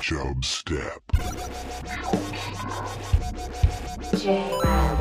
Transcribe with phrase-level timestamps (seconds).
[0.00, 1.02] Chub Step.
[4.16, 4.96] J-Ram.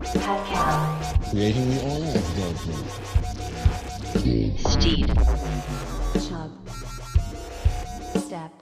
[0.00, 1.00] Pet Cow.
[1.30, 2.86] Creating the oil judgment.
[4.70, 5.06] Steed.
[6.28, 6.50] Chub.
[8.18, 8.52] Step.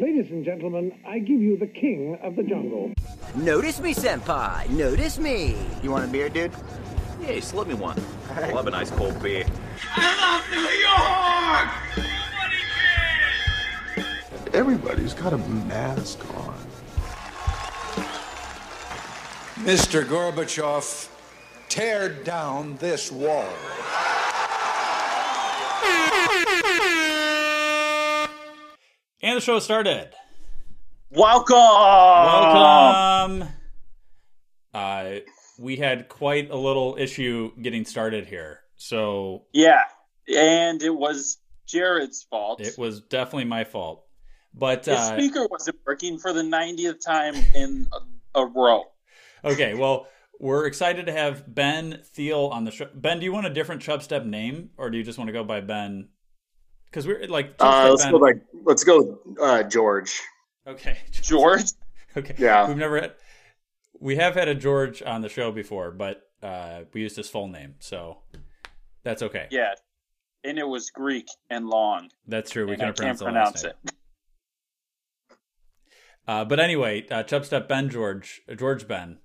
[0.00, 2.92] Ladies and gentlemen, I give you the king of the jungle.
[3.34, 4.68] Notice me, Senpai.
[4.70, 5.56] Notice me.
[5.82, 6.52] You want a beer, dude?
[7.28, 8.02] Hey, slip me one.
[8.30, 9.44] I love a nice cold beer.
[9.94, 10.62] I love New
[14.46, 14.54] York!
[14.54, 16.56] Everybody's got a mask on.
[19.56, 20.04] Mr.
[20.06, 21.10] Gorbachev,
[21.68, 23.52] tear down this wall.
[29.20, 30.14] And the show started.
[31.10, 31.56] Welcome.
[31.58, 33.48] Welcome.
[34.72, 35.18] Uh,
[35.58, 38.60] we had quite a little issue getting started here.
[38.76, 39.82] So Yeah,
[40.34, 42.60] and it was Jared's fault.
[42.60, 44.04] it was definitely my fault.
[44.54, 47.86] But the uh, speaker wasn't working for the 90th time in
[48.34, 48.84] a, a row.
[49.44, 50.06] okay, well,
[50.40, 52.86] we're excited to have Ben Thiel on the show.
[52.94, 55.42] Ben, do you want a different Chubstep name, or do you just want to go
[55.44, 56.08] by Ben?
[56.86, 60.20] Because we're like, Uh, let's Ben- go like let's go uh, George.
[60.66, 61.64] okay, George?
[62.16, 62.66] okay, Yeah.
[62.68, 63.12] We've never had,
[64.00, 67.48] we have had a George on the show before, but uh, we used his full
[67.48, 68.18] name, so
[69.02, 69.46] that's okay.
[69.50, 69.74] Yeah,
[70.44, 72.10] and it was Greek and long.
[72.26, 72.66] That's true.
[72.66, 73.72] We and can I pronounce, can't the last pronounce name.
[73.84, 73.92] it.
[76.26, 79.16] Uh, but anyway, uh, Chubstep Ben George George Ben,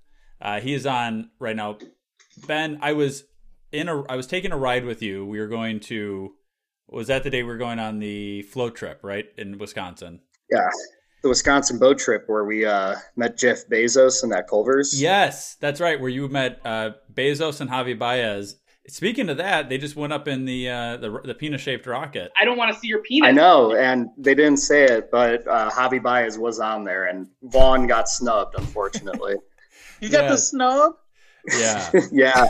[0.41, 1.77] uh, he is on right now.
[2.47, 3.25] Ben, I was
[3.73, 5.25] in a I was taking a ride with you.
[5.25, 6.31] We were going to
[6.87, 10.21] was that the day we were going on the float trip right in Wisconsin?
[10.49, 10.69] Yeah,
[11.23, 15.01] the Wisconsin boat trip where we uh, met Jeff Bezos and that Culver's.
[15.01, 15.99] Yes, that's right.
[15.99, 18.57] Where you met uh, Bezos and Javi Baez.
[18.89, 22.33] Speaking of that, they just went up in the uh, the, the penis shaped rocket.
[22.39, 23.29] I don't want to see your penis.
[23.29, 27.29] I know, and they didn't say it, but uh, Javi Baez was on there, and
[27.43, 29.35] Vaughn got snubbed, unfortunately.
[30.01, 30.29] You got Yeah.
[30.31, 30.91] the snub?
[31.57, 31.91] Yeah.
[32.11, 32.47] yeah,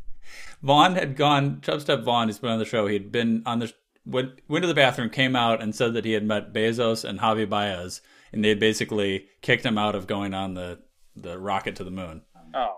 [0.62, 1.62] Vaughn had gone.
[1.62, 2.86] Chubstep Vaughn has been on the show.
[2.86, 3.72] He had been on the
[4.04, 7.20] went went to the bathroom, came out, and said that he had met Bezos and
[7.20, 8.00] Javi Baez,
[8.32, 10.80] and they had basically kicked him out of going on the
[11.16, 12.22] the rocket to the moon.
[12.54, 12.76] Oh.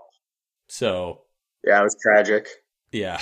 [0.68, 1.22] So
[1.66, 2.48] yeah, it was tragic.
[2.92, 3.20] yeah.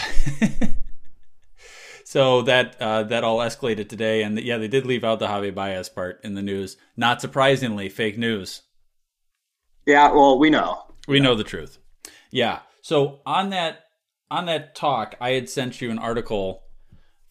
[2.05, 5.55] so that uh, that all escalated today, and yeah, they did leave out the Javi
[5.55, 6.77] Baez part in the news.
[6.97, 8.63] Not surprisingly, fake news.
[9.87, 10.83] Yeah, well, we know.
[11.09, 11.79] We know the truth.
[12.31, 12.61] Yeah.
[12.83, 13.85] So on that
[14.31, 16.63] on that talk, I had sent you an article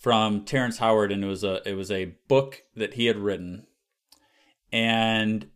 [0.01, 3.67] from Terrence Howard, and it was a it was a book that he had written,
[4.73, 5.47] and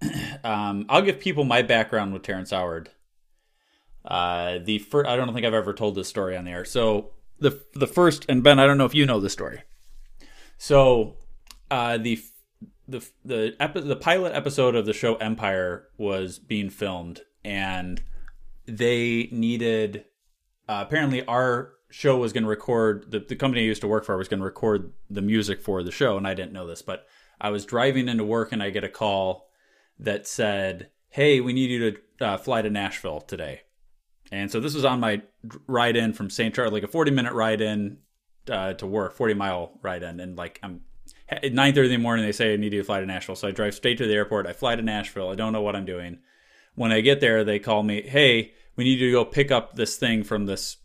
[0.44, 2.90] um, I'll give people my background with Terrence Howard.
[4.02, 6.64] Uh, the first, I don't think I've ever told this story on the air.
[6.64, 9.62] So the the first, and Ben, I don't know if you know the story.
[10.56, 11.16] So
[11.70, 12.18] uh, the
[12.88, 18.02] the the epi- the pilot episode of the show Empire was being filmed, and
[18.64, 20.06] they needed
[20.66, 24.04] uh, apparently our show was going to record the, the company I used to work
[24.04, 26.82] for was going to record the music for the show, and I didn't know this,
[26.82, 27.06] but
[27.40, 29.48] I was driving into work and I get a call
[29.98, 33.62] that said, "Hey, we need you to uh, fly to Nashville today."
[34.32, 35.22] And so this was on my
[35.66, 36.54] ride in from St.
[36.54, 37.98] Charles, like a 40 minute ride in
[38.48, 40.20] uh, to work, 40 mile ride in.
[40.20, 40.82] And like I'm
[41.28, 43.36] at 9.30 in the morning, they say I need you to fly to Nashville.
[43.36, 44.46] So I drive straight to the airport.
[44.46, 45.30] I fly to Nashville.
[45.30, 46.18] I don't know what I'm doing.
[46.74, 49.74] When I get there, they call me, hey, we need you to go pick up
[49.74, 50.76] this thing from this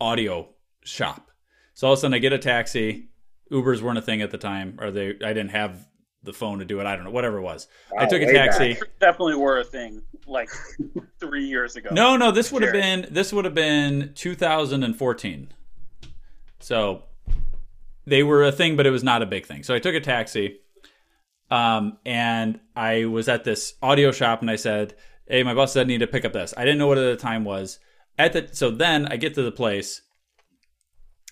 [0.00, 0.48] audio
[0.84, 1.30] shop.
[1.74, 3.08] So all of a sudden I get a taxi.
[3.50, 5.86] Ubers weren't a thing at the time, or they I didn't have
[6.22, 6.86] the phone to do it.
[6.86, 7.66] I don't know, whatever it was.
[7.98, 8.74] I took a taxi.
[8.74, 8.82] back.
[9.00, 10.50] Definitely were a thing like
[11.20, 11.88] three years ago.
[11.92, 12.80] No, no, this would have Sure.
[12.80, 15.52] been this would have been 2014.
[16.60, 17.04] So
[18.06, 19.62] they were a thing, but it was not a big thing.
[19.62, 20.58] So I took a taxi,
[21.50, 24.94] um, and I was at this audio shop, and I said,
[25.26, 27.16] "Hey, my boss said I need to pick up this." I didn't know what the
[27.16, 27.78] time was.
[28.20, 30.02] At the so then I get to the place.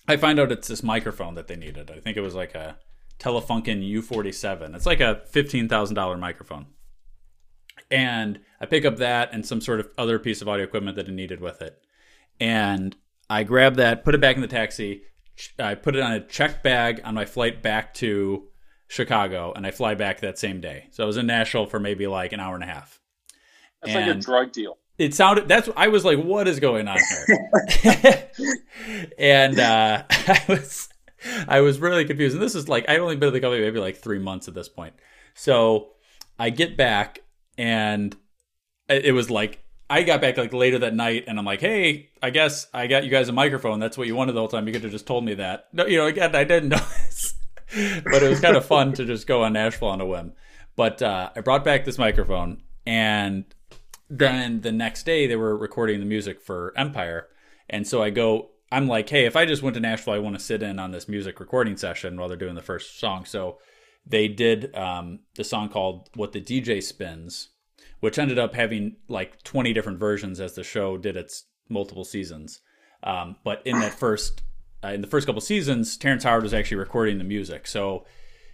[0.07, 1.91] I find out it's this microphone that they needed.
[1.91, 2.77] I think it was like a
[3.19, 4.75] Telefunken U47.
[4.75, 6.65] It's like a fifteen thousand dollar microphone
[7.91, 11.07] and I pick up that and some sort of other piece of audio equipment that
[11.07, 11.81] I needed with it.
[12.39, 12.95] And
[13.29, 15.03] I grab that, put it back in the taxi.
[15.57, 18.47] I put it on a check bag on my flight back to
[18.87, 20.87] Chicago, and I fly back that same day.
[20.91, 22.99] So I was in Nashville for maybe like an hour and a half.
[23.83, 24.78] It's like a And- drug deal.
[24.99, 26.99] It sounded that's I was like, what is going on
[27.81, 28.29] here?
[29.17, 30.89] and uh, I was
[31.47, 32.35] I was really confused.
[32.35, 34.53] And this is like I'd only been at the company maybe like three months at
[34.53, 34.93] this point.
[35.33, 35.91] So
[36.37, 37.19] I get back
[37.57, 38.15] and
[38.89, 42.09] it it was like I got back like later that night, and I'm like, "Hey,
[42.21, 43.79] I guess I got you guys a microphone.
[43.79, 44.67] That's what you wanted the whole time.
[44.67, 47.33] You could have just told me that." No, you know, again, I didn't know this,
[48.03, 50.33] but it was kind of fun to just go on Nashville on a whim.
[50.75, 53.45] But uh, I brought back this microphone, and
[54.09, 57.27] then the next day they were recording the music for Empire,
[57.69, 58.49] and so I go.
[58.71, 60.91] I'm like, hey, if I just went to Nashville, I want to sit in on
[60.91, 63.25] this music recording session while they're doing the first song.
[63.25, 63.57] So
[64.05, 67.49] they did um, the song called "What the DJ Spins,"
[67.99, 72.61] which ended up having like 20 different versions as the show did its multiple seasons.
[73.03, 74.41] Um, but in that first,
[74.83, 77.67] uh, in the first couple seasons, Terrence Howard was actually recording the music.
[77.67, 78.05] So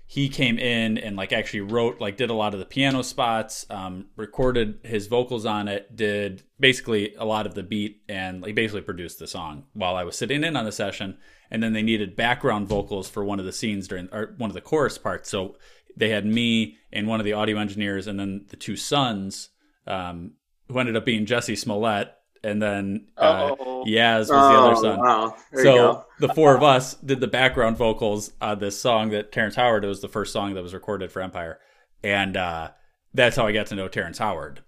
[0.07, 3.65] he came in and like actually wrote, like did a lot of the piano spots,
[3.69, 8.51] um, recorded his vocals on it, did basically a lot of the beat, and he
[8.51, 11.17] basically produced the song while I was sitting in on the session.
[11.49, 14.55] And then they needed background vocals for one of the scenes during, or one of
[14.55, 15.29] the chorus parts.
[15.29, 15.57] So
[15.97, 19.49] they had me and one of the audio engineers, and then the two sons,
[19.87, 20.33] um,
[20.67, 22.13] who ended up being Jussie Smollett,
[22.45, 23.55] and then uh,
[23.87, 24.99] Yaz was the other Oh, son.
[24.99, 25.35] wow.
[25.53, 29.83] So the four of us did the background vocals on this song that Terrence Howard.
[29.83, 31.59] It was the first song that was recorded for Empire,
[32.03, 32.71] and uh,
[33.13, 34.59] that's how I got to know Terrence Howard.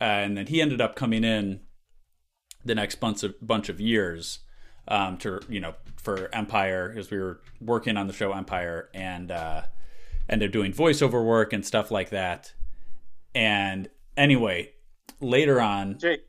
[0.00, 1.60] Uh, and then he ended up coming in
[2.64, 4.40] the next bunch of bunch of years
[4.88, 9.30] um, to you know for Empire as we were working on the show Empire and
[9.30, 9.62] uh,
[10.28, 12.52] ended up doing voiceover work and stuff like that.
[13.34, 14.72] And anyway,
[15.20, 16.24] later on, Jake,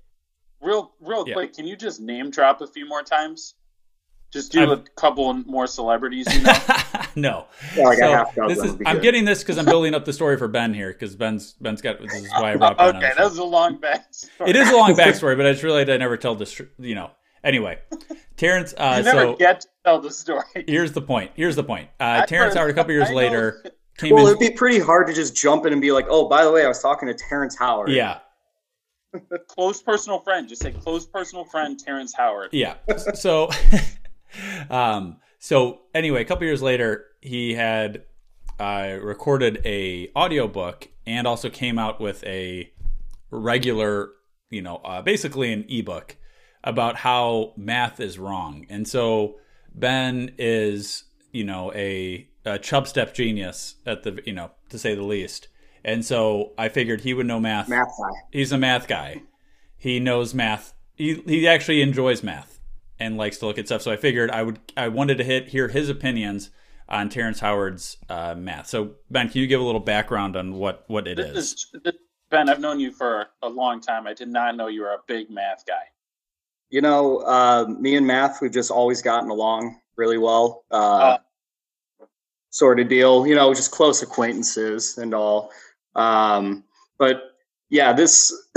[0.61, 1.33] real real Yeah.
[1.33, 3.55] quick, can you just name drop a few more times?
[4.33, 6.53] Just do I'm- a couple more celebrities, you know?
[7.15, 7.45] no.
[7.75, 9.01] Yeah, like a So half dozen this is, I'm good.
[9.03, 12.01] getting this because I'm building up the story for Ben here because Ben's Ben's got
[12.01, 14.47] this is why I brought Ben okay, that was a long backstory.
[14.49, 16.59] It is a long backstory, but I just realized I never tell this.
[16.77, 17.11] You know.
[17.43, 17.77] Anyway,
[18.35, 18.73] Terrence.
[18.77, 20.43] Uh, you never so get to tell the story.
[20.67, 21.31] here's the point.
[21.35, 21.87] Here's the point.
[21.99, 23.63] Uh, Terrence heard- Howard, a couple years later,
[23.97, 24.35] came Well, in.
[24.35, 26.65] it'd be pretty hard to just jump in and be like, "Oh, by the way,
[26.65, 28.19] I was talking to Terrence Howard." yeah,
[29.47, 30.47] Close personal friend.
[30.47, 32.49] Just say close personal friend Terrence Howard.
[32.51, 32.75] yeah.
[33.15, 33.49] So,
[34.69, 38.03] um, so anyway, a couple years later, he had
[38.59, 42.71] uh, recorded a audiobook and also came out with a
[43.31, 44.11] regular,
[44.49, 46.15] you know, uh, basically an ebook
[46.63, 48.65] about how math is wrong.
[48.69, 49.37] And so
[49.73, 54.95] Ben is, you know, a, a chub step genius at the, you know, to say
[54.95, 55.47] the least.
[55.83, 57.69] And so I figured he would know math.
[57.69, 58.09] Math guy.
[58.31, 59.23] He's a math guy.
[59.77, 60.73] He knows math.
[60.95, 62.59] He he actually enjoys math
[62.99, 63.81] and likes to look at stuff.
[63.81, 66.49] So I figured I would I wanted to hit hear his opinions
[66.89, 68.67] on Terrence Howard's uh, math.
[68.67, 71.53] So Ben, can you give a little background on what what it This is?
[71.53, 71.93] is this,
[72.29, 72.49] Ben.
[72.49, 74.07] I've known you for a long time.
[74.07, 75.83] I did not know you were a big math guy.
[76.69, 80.65] You know, uh, me and Math, we've just always gotten along really well.
[80.69, 81.17] Uh,
[82.49, 83.25] sort of deal.
[83.25, 85.51] You know, just close acquaintances and all.
[85.97, 86.63] Um,
[86.97, 87.31] but
[87.69, 88.33] yeah, this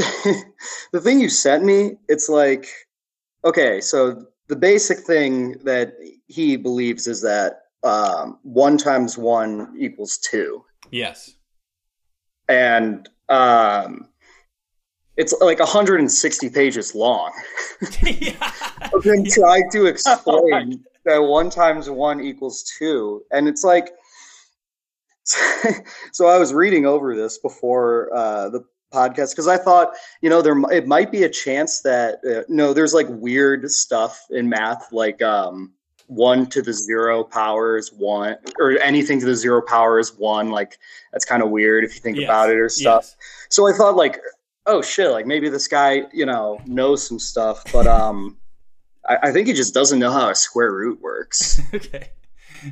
[0.93, 2.67] the thing you sent me, it's like
[3.45, 5.95] okay, so the basic thing that
[6.27, 10.65] he believes is that um, one times one equals two.
[10.91, 11.35] Yes.
[12.51, 14.09] and um,
[15.17, 17.33] it's like 160 pages long.
[17.83, 23.93] I've been trying to explain that one times one equals two, and it's like,
[26.12, 30.43] so I was reading over this before uh, the podcast because I thought, you know,
[30.43, 34.93] there it might be a chance that uh, no, there's like weird stuff in math,
[34.93, 35.73] like um,
[36.06, 40.51] one to the zero power is one, or anything to the zero power is one.
[40.51, 40.79] Like
[41.13, 43.05] that's kind of weird if you think Yes, about it or stuff.
[43.05, 43.17] yes.
[43.49, 44.19] So I thought like,
[44.67, 48.37] oh shit, like maybe this guy, you know, knows some stuff, but um,
[49.08, 51.60] I, I think he just doesn't know how a square root works.
[51.75, 52.10] okay.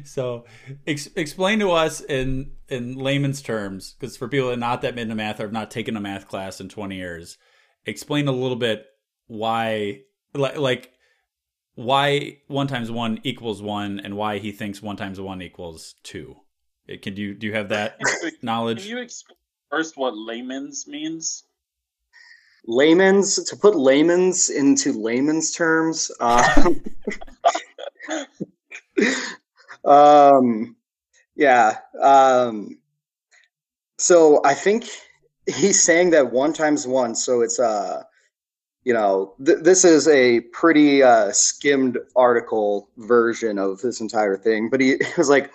[0.04, 0.44] So,
[0.86, 4.98] ex- explain to us in in layman's terms, because for people that are not that
[4.98, 7.38] into math or have not taken a math class in twenty years,
[7.86, 8.86] explain a little bit
[9.26, 10.00] why,
[10.34, 10.92] like, like
[11.74, 16.36] why one times one equals one, and why he thinks one times one equals two.
[16.90, 17.98] Uh, Can you do you have that
[18.42, 18.82] knowledge?
[18.82, 19.36] Can you explain
[19.70, 21.44] first what layman's means?
[22.68, 26.12] layman's to put layman's into layman's terms.
[26.20, 26.84] Um,
[29.84, 30.76] um,
[31.36, 31.78] yeah.
[32.00, 32.78] Um,
[33.98, 34.86] so I think
[35.46, 37.14] he's saying that one times one.
[37.14, 38.02] So it's uh,
[38.84, 44.70] you know, th- this is a pretty uh, skimmed article version of this entire thing.
[44.70, 45.52] But he was like,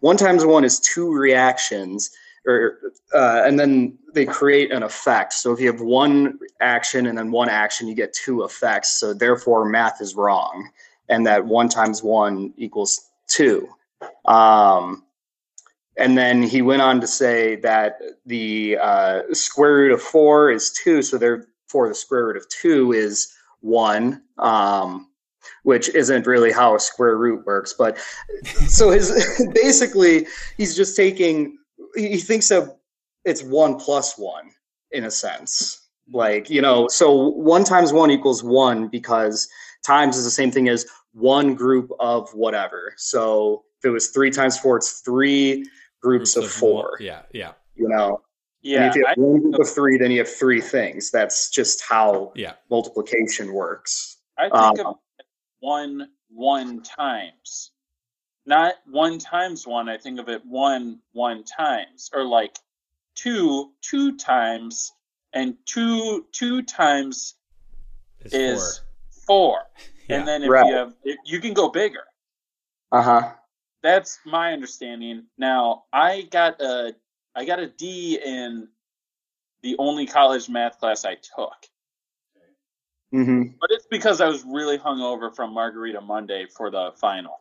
[0.00, 2.10] one times one is two reactions
[2.46, 2.78] or
[3.12, 5.32] uh, and then they create an effect.
[5.32, 9.00] So if you have one action and then one action, you get two effects.
[9.00, 10.70] So therefore, math is wrong,
[11.08, 13.68] and that one times one equals two.
[14.24, 15.04] Um,
[15.96, 20.70] and then he went on to say that the uh, square root of four is
[20.72, 21.02] two.
[21.02, 25.08] So therefore the square root of two is one, um,
[25.62, 27.74] which isn't really how a square root works.
[27.76, 27.98] But
[28.68, 29.10] so his
[29.54, 30.26] basically
[30.58, 31.56] he's just taking
[31.94, 32.74] he thinks of
[33.24, 34.50] it's one plus one
[34.92, 35.82] in a sense.
[36.12, 39.48] Like, you know, so one times one equals one because
[39.84, 40.86] times is the same thing as
[41.16, 42.92] one group of whatever.
[42.98, 45.64] So if it was three times four, it's three
[46.02, 46.96] groups, of, one- four.
[47.00, 48.18] Yeah, yeah, You know, And
[48.62, 51.10] Yeah, if you have I, one group of three, then you have three things.
[51.10, 52.54] That's just how yeah.
[52.70, 54.18] multiplication works.
[54.36, 54.96] I think Um, of
[55.60, 57.70] one one times,
[58.44, 59.88] not one times one.
[59.88, 62.58] I think of it one one times, or like
[63.14, 64.92] two two times,
[65.32, 67.36] and two two times
[68.20, 68.80] It's is
[69.26, 69.58] four.
[69.58, 69.58] four.
[70.08, 70.18] Yeah.
[70.18, 70.66] And then if Right.
[70.66, 72.04] you have, if you can go bigger.
[72.92, 73.32] Uh huh.
[73.82, 75.24] That's my understanding.
[75.38, 76.94] Now, I got a
[77.34, 78.68] I got a D in
[79.62, 81.54] the only college math class I took.
[83.10, 87.40] hmm But it's because I was really hungover from Margarita Monday for the final.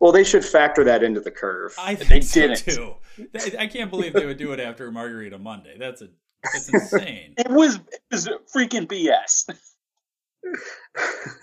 [0.00, 1.74] Well, they should factor that into the curve.
[1.78, 2.58] I They think so didn't.
[2.58, 2.94] too.
[3.34, 5.76] I- I can't believe they would do it after Margarita Monday.
[5.78, 6.08] That's a
[6.42, 7.34] that's insane.
[7.38, 9.48] It was it was freaking BS.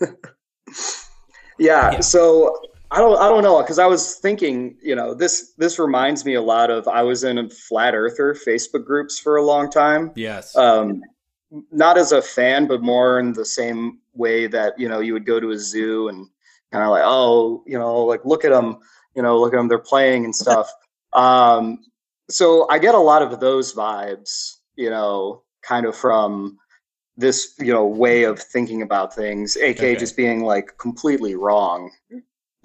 [1.58, 2.00] yeah, Yeah.
[2.00, 2.56] So
[2.90, 6.34] I don't I don't know because I was thinking you know this this reminds me
[6.34, 10.12] a lot of I was in flat earther Facebook groups for a long time.
[10.14, 10.56] Yes.
[10.56, 11.02] Um,
[11.72, 15.26] not as a fan, but more in the same way that you know you would
[15.26, 16.28] go to a zoo and
[16.70, 18.78] kind of like oh you know like look at them
[19.16, 20.70] you know look at them they're playing and stuff.
[21.14, 21.78] um,
[22.30, 26.58] so I get a lot of those vibes you know kind of from
[27.16, 29.96] this you know way of thinking about things, aka Okay.
[29.96, 31.90] just being like completely wrong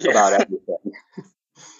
[0.00, 0.92] about everything.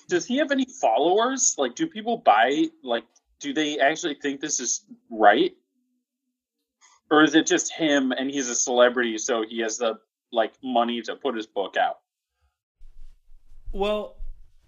[0.09, 1.55] Does he have any followers?
[1.57, 2.67] Like, do people buy?
[2.83, 3.05] Like,
[3.41, 5.53] do they actually think this is right?
[7.11, 9.95] Or is it just him and he's a celebrity, so he has the
[10.33, 11.99] like money to put his book out?
[13.73, 14.17] Well,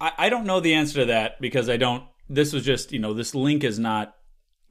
[0.01, 2.05] I, I don't know the answer to that because I don't.
[2.29, 4.17] This was just you know this link is not.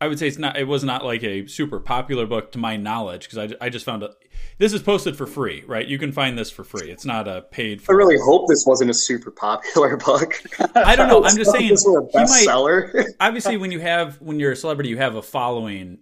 [0.01, 0.57] I would say it's not.
[0.57, 3.85] It was not like a super popular book to my knowledge because I, I just
[3.85, 4.11] found it.
[4.57, 5.87] This is posted for free, right?
[5.87, 6.91] You can find this for free.
[6.91, 7.81] It's not a paid.
[7.81, 10.41] I For, really hope this wasn't a super popular book.
[10.75, 11.23] I don't know.
[11.23, 11.69] I'm just saying.
[11.69, 13.05] this was a bestseller.
[13.19, 15.99] obviously when you have when you're a celebrity you have a following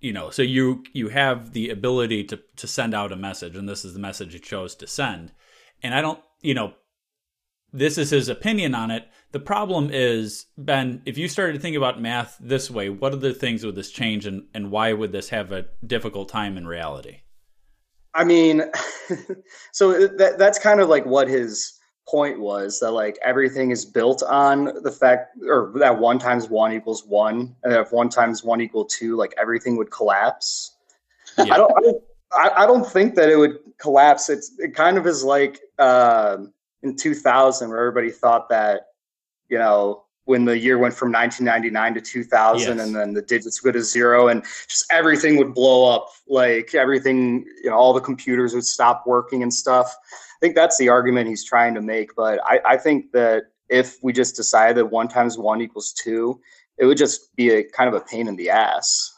[0.00, 3.68] you know so you you have the ability to to send out a message and
[3.68, 5.32] this is the message he chose to send
[5.82, 6.72] and i don't you know
[7.72, 11.76] this is his opinion on it the problem is ben if you started to think
[11.76, 15.30] about math this way what other things would this change and and why would this
[15.30, 17.20] have a difficult time in reality?
[18.14, 18.64] I mean,
[19.72, 24.22] so that that's kind of like what his point was that like everything is built
[24.24, 28.60] on the fact or that one times one equals one and if one times one
[28.60, 30.76] equal two like everything would collapse.
[31.38, 31.54] Yeah.
[31.54, 32.02] i don't I, don't-
[32.34, 34.30] I, don't think that it would collapse.
[34.30, 38.88] It's it kind of is like um in 2000 where everybody thought that
[39.52, 42.86] you know when the year went from 1999 to 2000 Yes.
[42.86, 47.44] and then the digits go to zero and just everything would blow up like everything
[47.64, 51.28] you know all the computers would stop working and stuff i think that's the argument
[51.28, 55.08] he's trying to make but i, I think that if we just decide that one
[55.08, 56.40] times one equals two
[56.78, 59.12] it would just be a kind of a pain in the ass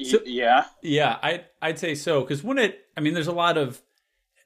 [0.00, 0.64] So- yeah.
[0.82, 3.82] Yeah, I I'd say so because when it, I mean, there's a lot of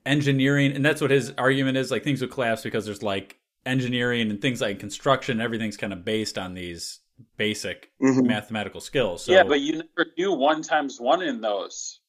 [0.07, 1.91] engineering, and that's what his argument is.
[1.91, 5.41] Like things would collapse because there's like engineering and things like construction.
[5.41, 7.01] Everything's kind of based on these
[7.37, 8.27] basic Mhm.
[8.27, 9.25] mathematical skills.
[9.25, 12.01] So, yeah, but you never do one times one in those.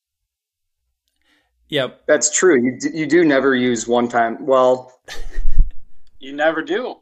[1.70, 4.92] yeah, that's true you, d- you do never use one time well
[6.20, 6.98] You never do.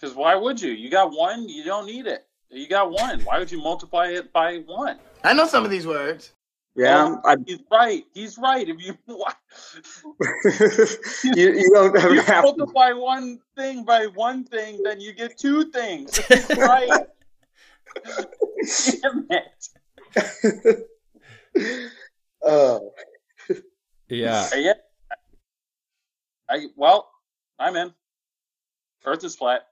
[0.00, 0.72] Because why would you?
[0.72, 2.26] You got one, you don't need it.
[2.50, 3.20] You got one.
[3.20, 4.98] Why would you multiply it by one?
[5.22, 6.32] I know some of these words.
[6.76, 8.04] Yeah I, He's right.
[8.14, 8.66] He's right.
[8.68, 8.96] If you
[11.34, 15.12] you, you don't ever you have to multiply one thing by one thing, then you
[15.12, 16.18] get two things.
[16.56, 17.06] Right.
[19.02, 19.68] Damn it.
[22.42, 22.90] oh
[24.08, 24.48] yeah.
[24.52, 24.72] Uh, Yeah.
[26.48, 27.10] I well,
[27.58, 27.92] I'm in.
[29.04, 29.62] Earth is flat.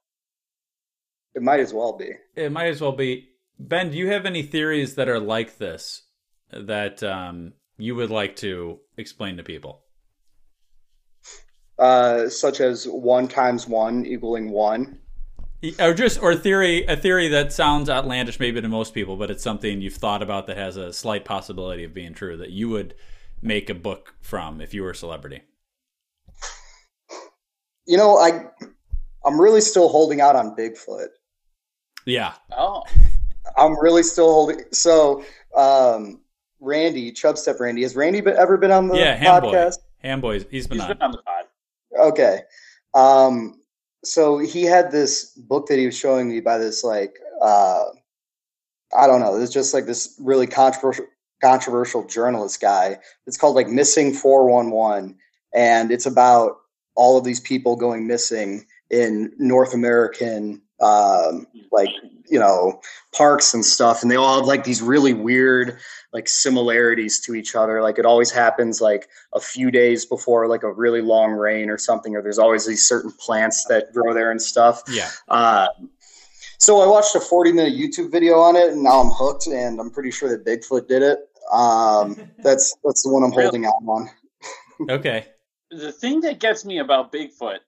[1.35, 3.31] it might as well be It might as well be.
[3.59, 6.03] Ben, do you have any theories that are like this
[6.53, 9.83] that um, you would like to explain to people?
[11.79, 15.01] uh, such as one times one equaling one.
[15.81, 19.43] or just or theory a theory that sounds outlandish maybe to most people but it's
[19.43, 22.95] something you've thought about that has a slight possibility of being true that you would
[23.41, 25.43] make a book from if you were a celebrity
[27.87, 28.47] You know, I
[29.25, 31.09] I'm really still holding out on Bigfoot.
[32.07, 32.83] yeah Oh.
[33.57, 34.61] I'm really still holding.
[34.73, 35.25] So
[35.57, 36.22] um,
[36.63, 37.83] Randy, Chubstep Randy.
[37.83, 38.99] Has Randy been, ever been on the podcast?
[38.99, 39.53] yeah, Hamboy.
[39.53, 39.79] podcast?
[40.05, 40.93] Hamboy, he's been He's on.
[40.93, 41.45] been on the pod.
[42.01, 42.41] Okay.
[42.95, 43.61] Um,
[44.05, 47.85] so he had this book that he was showing me by this like uh,
[48.97, 49.37] I don't know.
[49.41, 51.07] It's just like this really controversial
[51.43, 52.99] controversial journalist guy.
[53.27, 55.17] It's called like Missing Four One One,
[55.55, 56.59] and it's about
[56.95, 61.89] all of these people going missing in North American um, like
[62.29, 62.81] you know
[63.13, 65.79] parks and stuff, and they all have like these really weird
[66.13, 67.81] like similarities to each other.
[67.81, 71.79] Like it always happens like a few days before like a really long rain or
[71.79, 74.83] something, or there's always these certain plants that grow there and stuff.
[74.91, 75.09] Yeah.
[75.29, 75.69] Uh,
[76.59, 79.81] so I watched a 40 minute YouTube video on it, and now I'm hooked, and
[79.81, 81.19] I'm pretty sure that Bigfoot did it.
[81.53, 83.43] Um, that's that's the one I'm Really?
[83.45, 84.11] holding out on.
[84.91, 85.27] Okay.
[85.71, 87.59] The thing that gets me about Bigfoot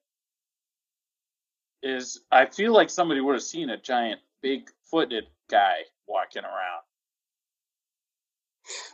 [1.85, 5.77] is I feel like somebody would have seen a giant big footed guy
[6.09, 6.83] walking around.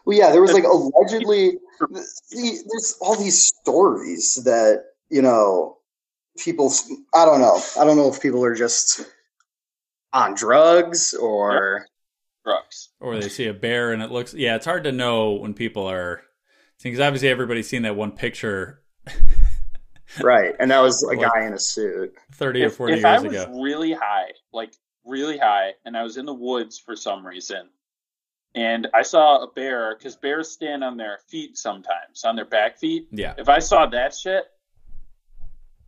[0.04, 1.58] Well, yeah, there was like allegedly.
[2.24, 5.78] See, there's all these stories that you know
[6.38, 6.72] people.
[7.14, 7.60] I don't know.
[7.78, 9.06] I don't know if people are just
[10.12, 11.86] on drugs or
[12.44, 12.88] drugs.
[13.00, 14.34] Or they see a bear and it looks.
[14.34, 16.22] Yeah, it's hard to know when people are.
[16.82, 18.82] Because obviously everybody's seen that one picture
[20.22, 22.14] right, and that was a Like- guy in a suit.
[22.32, 23.60] 30 or If, 40 if I years was ago.
[23.60, 24.72] really high, like
[25.04, 27.68] really high, and I was in the woods for some reason,
[28.54, 32.76] and I saw a bear, because bears stand on their feet sometimes, on their back
[32.78, 33.08] feet.
[33.10, 33.34] Yeah.
[33.38, 34.44] If I saw that shit,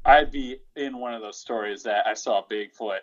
[0.05, 2.99] I'd be in one of those stories that I saw Bigfoot.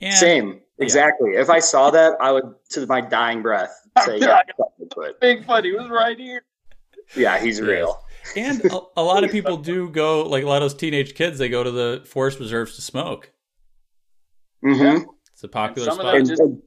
[0.00, 1.32] And, Same, exactly.
[1.36, 3.70] If I saw that, I would, to my dying breath,
[4.04, 4.42] say, "Yeah,
[4.80, 5.20] Bigfoot.
[5.20, 6.42] Bigfoot, he was right here.
[7.16, 7.68] Yeah, he's Yes.
[7.68, 8.04] real."
[8.36, 11.38] And a, a lot of people do go, like a lot of those teenage kids,
[11.38, 13.32] they go to the forest reserves to smoke.
[14.64, 15.04] Mm-hmm.
[15.32, 16.16] It's a popular some of spot.
[16.16, 16.62] And, just- and,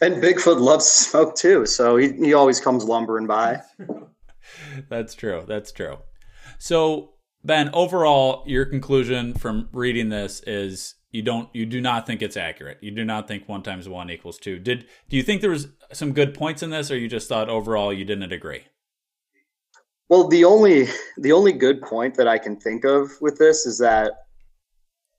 [0.14, 3.60] and Bigfoot loves to smoke too, so he, he always comes lumbering by.
[4.88, 5.44] That's true.
[5.46, 5.98] That's true.
[6.58, 7.14] So,
[7.44, 12.36] Ben, overall, your conclusion from reading this is you don't, you do not think it's
[12.36, 12.78] accurate.
[12.80, 14.58] You do not think one times one equals two.
[14.58, 17.48] Did do you think there was some good points in this, or you just thought
[17.48, 18.64] overall you didn't agree?
[20.08, 23.78] Well, the only the only good point that I can think of with this is
[23.78, 24.12] that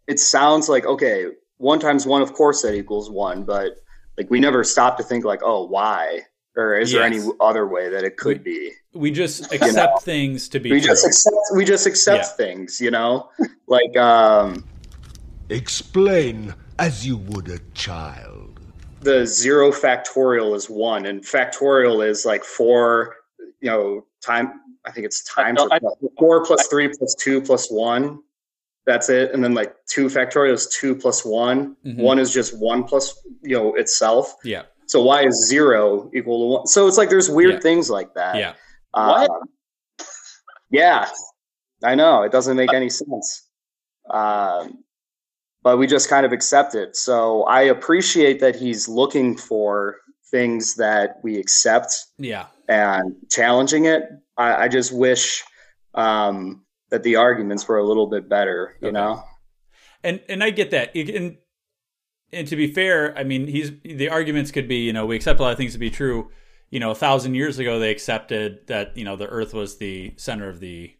[0.08, 3.73] it sounds like okay, one times one, of course, that equals one, but
[4.17, 6.21] like we never stop to think like, oh, why?
[6.58, 8.71] Or is there any other way that it could be?
[8.93, 10.88] We just accept things to be We true.
[10.89, 12.32] just accept we just accept Yeah.
[12.45, 13.30] things, you know?
[13.67, 14.65] like um
[15.49, 18.60] Explain as you would a child.
[19.02, 23.15] the zero factorial is one, and factorial is like four,
[23.62, 24.52] you know, time.
[24.86, 25.80] I think it's times I-
[26.18, 28.20] four plus three plus two plus one.
[28.86, 31.76] That's it, and then like two factorial is two plus one.
[31.86, 31.98] Mhm.
[32.02, 34.36] One is just one plus you know itself.
[34.44, 36.68] yeah, So why is zero equal to one?
[36.68, 37.60] So it's like there's weird Yeah.
[37.60, 38.38] things like that.
[38.38, 38.54] yeah.
[38.92, 39.30] What?
[39.30, 40.06] Um,
[40.72, 41.08] yeah,
[41.84, 43.48] I know it doesn't make any sense,
[44.10, 44.84] um,
[45.62, 46.96] but we just kind of accept it.
[46.96, 49.98] So I appreciate that he's looking for
[50.32, 52.48] things that we accept Yeah.
[52.68, 54.04] and challenging it.
[54.38, 55.44] I, I just wish
[55.94, 58.76] um, that the arguments were a little bit better.
[58.82, 58.94] You Okay.
[58.94, 59.24] know?
[60.04, 60.96] And and I get that.
[60.96, 61.38] And
[62.32, 65.39] and to be fair, I mean, he's the arguments could be, you know, we accept
[65.39, 66.32] a lot of things to be true.
[66.70, 70.13] You know, a thousand years ago, they accepted that you know the Earth was the
[70.18, 70.96] center of the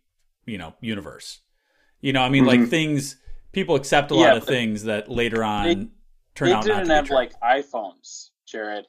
[0.46, 1.42] you know universe.
[2.02, 2.70] You know, I mean, like Mhm.
[2.70, 3.18] things
[3.52, 5.92] people accept a Yeah, lot of things that later on
[6.36, 8.86] turn they out not didn't to be have like iPhones, Jared.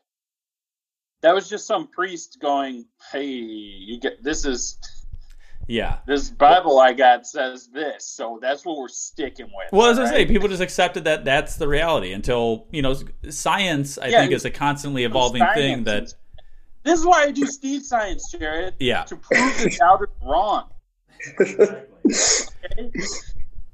[1.23, 4.79] That was just some priest going, "Hey, you get this is
[5.67, 5.99] yeah.
[6.07, 10.07] this Bible I got says this, so that's what we're sticking with." Well, as I
[10.09, 12.95] say, people just accepted that that's the reality until you know
[13.29, 13.99] science.
[13.99, 16.21] I Yeah, think is a constantly evolving thing science that
[16.83, 18.75] this is why I do speed science, Jared.
[18.79, 19.05] Yeah.
[19.05, 20.71] to prove the doubters wrong.
[21.39, 21.87] Okay?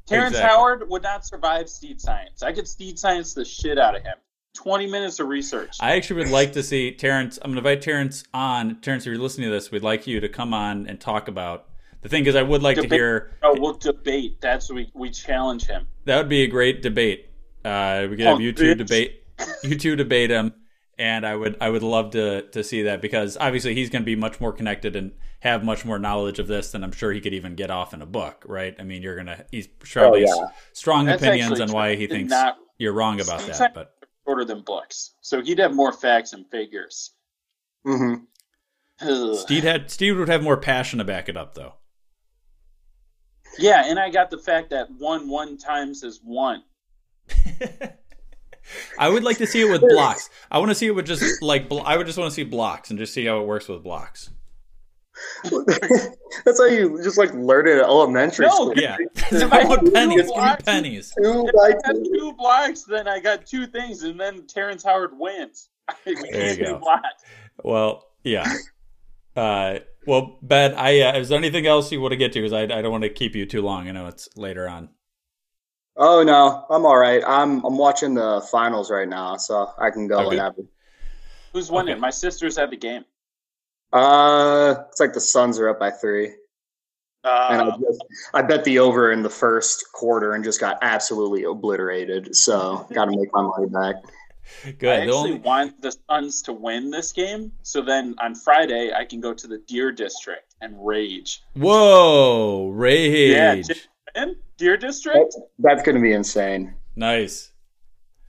[0.07, 0.41] Terrence Exactly.
[0.41, 2.43] Howard would not survive steed science.
[2.43, 4.17] I could steed science the shit out of him.
[4.57, 5.77] Twenty minutes of research.
[5.81, 7.39] I actually would like to see Terrence.
[7.43, 8.81] I'm going to invite Terrence on.
[8.81, 11.67] Terrence, if you're listening to this, we'd like you to come on and talk about
[12.01, 12.23] the thing.
[12.23, 13.37] Because I would like to hear.
[13.43, 14.41] Oh, we'll debate.
[14.41, 15.87] That's we we challenge him.
[16.07, 17.31] That would be a great debate.
[17.65, 18.79] Uh, we could have Oh, you two bitch.
[18.79, 19.23] debate.
[19.63, 20.55] You two debate him,
[20.99, 24.07] and I would I would love to to see that because obviously he's going to
[24.07, 27.21] be much more connected and have much more knowledge of this than I'm sure he
[27.21, 28.45] could even get off in a book.
[28.49, 28.75] Right?
[28.79, 30.49] I mean, you're gonna he's probably Oh, yeah.
[30.73, 33.75] strong That's opinions on why he thinks Not- you're wrong about that.
[33.75, 33.95] But
[34.27, 37.13] shorter than books, so he'd have more facts and figures.
[37.85, 38.15] hmm
[39.01, 39.37] Ugh.
[39.37, 41.75] Steve had Steve would have more passion to back it up though.
[43.59, 46.63] Yeah, and I got the fact that one one times is one.
[48.99, 50.29] I would like to see it with blocks.
[50.51, 52.43] I want to see it with just like bl- I would just want to see
[52.45, 54.31] blocks and just see how it works with blocks.
[56.45, 58.75] That's how you just like learn it at elementary No, school.
[58.77, 58.97] Yeah,
[59.31, 60.33] If I I had pennies.
[60.33, 61.19] two Give me pennies.
[61.23, 62.11] Two If I had two.
[62.13, 65.69] two blocks, then I got two things, and then Terrence Howard wins.
[66.07, 66.81] We There can't you do go.
[66.81, 67.25] blocks.
[67.63, 68.59] Well, yeah.
[69.37, 72.41] Uh, well, Ben, I uh, is there anything else you want to get to?
[72.41, 73.89] Because I, I don't want to keep you too long.
[73.89, 74.91] I know it's later on.
[75.97, 77.23] Oh no, I'm all right.
[77.27, 80.29] I'm I'm watching the finals right now, so I can go Okay.
[80.29, 80.63] whenever.
[81.53, 81.95] Who's winning?
[81.95, 82.01] Okay.
[82.01, 83.05] My sister's at the game.
[83.97, 86.27] Uh, it's like the Suns are up by three,
[87.25, 88.05] and I Uh, just
[88.35, 92.37] I bet the over in the first quarter and just got absolutely obliterated.
[92.37, 93.97] So got to make my money back.
[94.79, 94.85] Good.
[94.89, 99.05] I actually only- want the Suns to win this game, so then on Friday I
[99.05, 101.43] can go to the Deer District and rage.
[101.55, 103.31] Whoa, rage.
[103.33, 103.81] Yeah, Jay-
[104.15, 105.19] in Deer District.
[105.19, 106.75] That's, that's gonna be insane.
[106.95, 107.51] nice,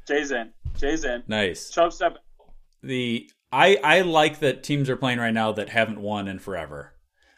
[0.07, 0.51] Jay's in.
[0.77, 1.23] Jay's in.
[1.27, 1.69] nice.
[1.69, 2.17] Chubb step.
[2.83, 6.93] the I I like that teams are playing right now that haven't won in forever.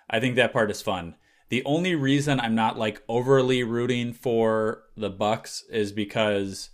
[0.10, 1.16] I think that part is fun.
[1.50, 6.70] The only reason I'm not like overly rooting for the Bucks is because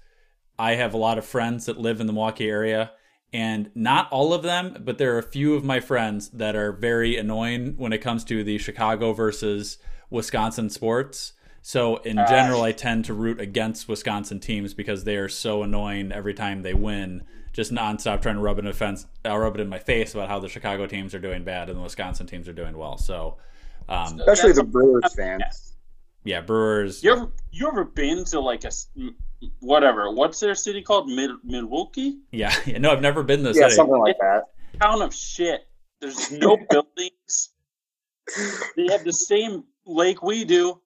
[0.59, 2.91] I have a lot of friends that live in the Milwaukee area
[3.33, 6.71] and not all of them, but there are a few of my friends that are
[6.71, 9.77] very annoying when it comes to the Chicago versus
[10.09, 11.33] Wisconsin sports.
[11.61, 16.11] So in general, I tend to root against Wisconsin teams because they are so annoying
[16.11, 17.23] every time they win.
[17.55, 20.27] Just nonstop trying to rub an in offense, uh, rub it in my face about
[20.27, 22.97] how the Chicago teams are doing bad and the Wisconsin teams are doing well.
[22.97, 23.37] So,
[23.87, 25.77] um, Especially the Brewers fans.
[26.25, 27.01] yeah, Brewers.
[27.01, 28.71] You ever you ever been to like a
[29.61, 30.11] whatever?
[30.11, 31.07] What's their city called?
[31.07, 32.17] Mid Milwaukee?
[32.33, 33.75] Yeah, no, I've never been to Yeah, city.
[33.75, 34.43] something like that.
[34.81, 35.65] Town of shit.
[36.01, 37.51] There's no buildings.
[38.75, 40.81] They have the same lake we do.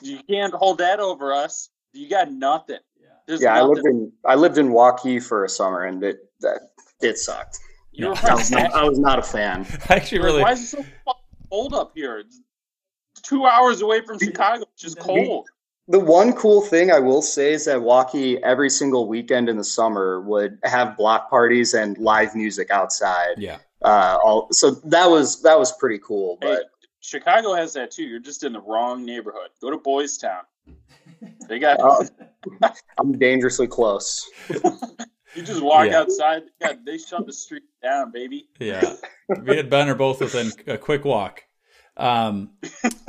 [0.00, 1.68] You can't hold that over us.
[1.92, 2.78] You got nothing.
[3.26, 6.72] There's Yeah, I lived in I lived in Waukee for a summer, and it that
[7.00, 7.58] it sucked.
[7.92, 9.66] You were I was not, I was not a fan.
[9.88, 10.42] I actually Like, really.
[10.42, 11.14] Why is it so
[11.50, 12.18] cold up here?
[12.18, 12.40] It's
[13.22, 14.64] two hours away from Chicago.
[14.72, 15.48] which is cold.
[15.88, 19.64] The one cool thing I will say is that Waukee every single weekend in the
[19.64, 23.34] summer would have block parties and live music outside.
[23.38, 26.38] Yeah, Uh, all so that was that was pretty cool.
[26.40, 28.04] Hey, But Chicago has that too.
[28.04, 29.50] You're just in the wrong neighborhood.
[29.60, 30.42] Go to Boys Town.
[31.48, 32.06] They got uh,
[32.98, 34.28] I'm dangerously close.
[34.48, 36.00] you just walk Yeah.
[36.00, 36.42] outside.
[36.60, 38.48] Yeah, they shut the street down, baby.
[38.58, 38.94] yeah.
[39.42, 41.44] Me and Ben are both within a quick walk.
[41.96, 42.50] Um,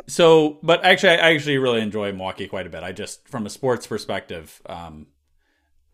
[0.07, 2.83] so, but actually, I actually really enjoy Milwaukee quite a bit.
[2.83, 5.07] I just, from a sports perspective, um,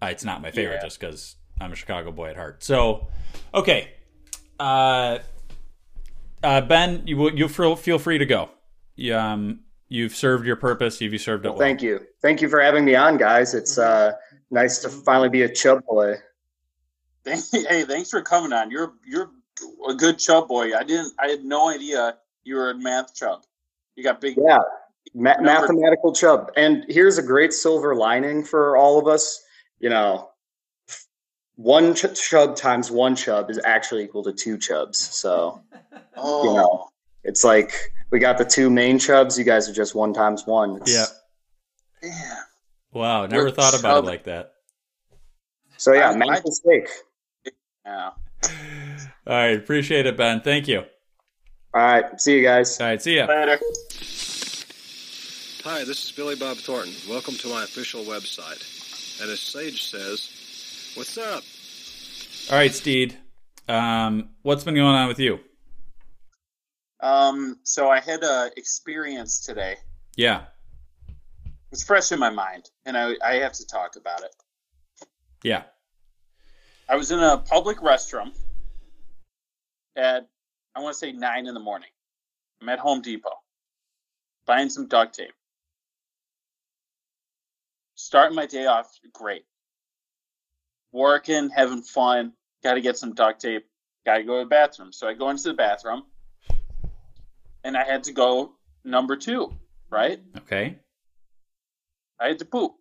[0.01, 0.83] it's not my favorite Yeah.
[0.87, 2.63] just because I'm a Chicago boy at heart.
[2.63, 3.07] So,
[3.53, 3.91] okay,
[4.59, 5.19] uh,
[6.43, 8.49] uh, Ben, you you feel feel free to go.
[8.95, 11.01] You, um, you've served your purpose.
[11.01, 11.57] You've served it well.
[11.59, 13.53] Thank you, thank you for having me on, guys.
[13.53, 14.13] It's uh,
[14.51, 16.15] nice to finally be a chub boy.
[17.25, 18.71] Hey, thanks for coming on.
[18.71, 19.31] You're you're
[19.89, 20.75] a good chub boy.
[20.75, 21.13] I didn't.
[21.19, 23.43] I had no idea you were a math chub.
[23.95, 24.37] You got big.
[24.37, 24.59] Yeah,
[25.13, 26.51] ma- mathematical chub.
[26.55, 29.43] And here's a great silver lining for all of us.
[29.79, 30.29] You know,
[31.55, 34.97] one ch- chub times one chub is actually equal to two chubs.
[34.97, 35.61] So
[36.17, 36.89] Oh, you know,
[37.23, 39.37] it's like we got the two main chubs.
[39.37, 40.77] You guys are just one times one.
[40.81, 40.93] It's-
[42.01, 42.09] Yeah.
[42.09, 42.43] damn.
[42.93, 44.53] Wow, never We're thought about it like that.
[45.77, 46.89] So yeah, I- make I- a mistake.
[47.85, 48.09] Yeah.
[48.45, 50.41] All right, appreciate it, Ben.
[50.41, 50.79] Thank you.
[51.73, 52.79] All right, see you guys.
[52.79, 53.25] All right, see ya.
[53.25, 53.59] Later.
[55.63, 56.93] Hi, this is Billy Bob Thornton.
[57.09, 59.21] Welcome to my official website.
[59.21, 60.29] And as Sage says,
[60.95, 61.43] what's up?
[62.51, 63.17] All right, Steed.
[63.67, 65.39] Um, what's been going on with you?
[66.99, 67.59] Um.
[67.63, 69.75] So I had a experience today.
[70.15, 70.45] Yeah.
[71.71, 74.35] It's fresh in my mind, and I I have to talk about it.
[75.43, 75.63] Yeah.
[76.89, 78.31] I was in a public restroom
[79.95, 80.27] at
[80.75, 81.89] I want to say nine in the morning.
[82.61, 83.41] I'm at Home Depot
[84.47, 85.33] buying some duct tape.
[87.93, 89.45] Starting my day off great.
[90.91, 92.33] Working, having fun.
[92.63, 93.65] Got to get some duct tape.
[94.05, 94.91] Got to go to the bathroom.
[94.91, 96.03] So I go into the bathroom,
[97.63, 99.53] and I had to go number two.
[99.89, 100.19] Right?
[100.37, 100.79] Okay.
[102.19, 102.73] I had to poop.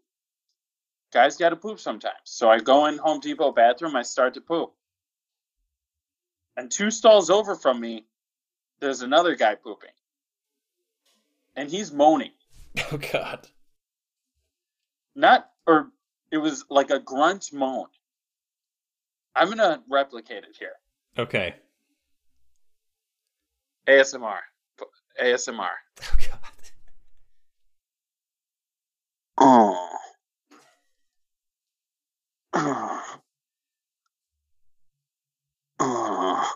[1.13, 2.15] Guys got to poop sometimes.
[2.25, 4.73] So I go in Home Depot bathroom, I start to poop.
[6.57, 8.07] And two stalls over from me,
[8.81, 9.91] there's another guy pooping.
[11.55, 12.33] And he's moaning.
[12.93, 13.49] Oh God.
[15.15, 15.91] Not, or
[16.31, 17.87] it was like a grunt moan.
[19.35, 20.73] I'm going to replicate it here.
[21.19, 21.55] Okay.
[23.89, 24.39] ASMR.
[25.23, 25.69] ASMR.
[26.03, 26.39] Oh God.
[29.39, 29.89] Oh.
[32.55, 33.19] Oh.
[35.81, 36.53] oh.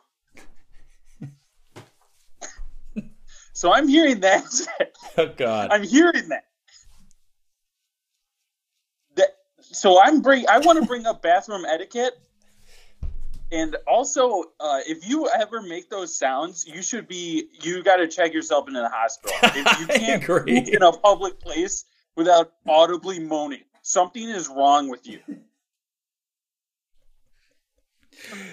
[3.53, 4.45] so I'm hearing that.
[5.19, 5.71] oh God.
[5.71, 6.45] I'm hearing that.
[9.17, 10.47] that so I'm bring.
[10.49, 12.19] I want to bring up bathroom etiquette
[13.53, 18.07] and also, uh, if you ever make those sounds, you should be you got to
[18.07, 19.37] check yourself into the hospital.
[19.43, 21.85] If you can't poop in a public place
[22.17, 25.21] without audibly moaning, something is wrong with you.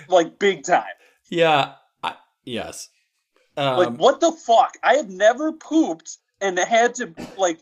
[0.08, 0.84] Like big time.
[1.30, 1.74] Yeah.
[2.04, 2.90] I, yes.
[3.56, 4.78] Um, like what the fuck?
[4.84, 7.60] I have never pooped and had to like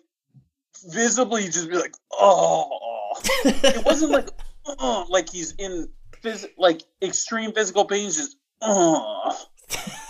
[0.87, 3.13] visibly just be like, oh.
[3.45, 4.29] it wasn't like,
[4.65, 5.89] oh, like he's in
[6.25, 8.11] phys- like extreme physical pain.
[8.11, 9.37] Just, oh.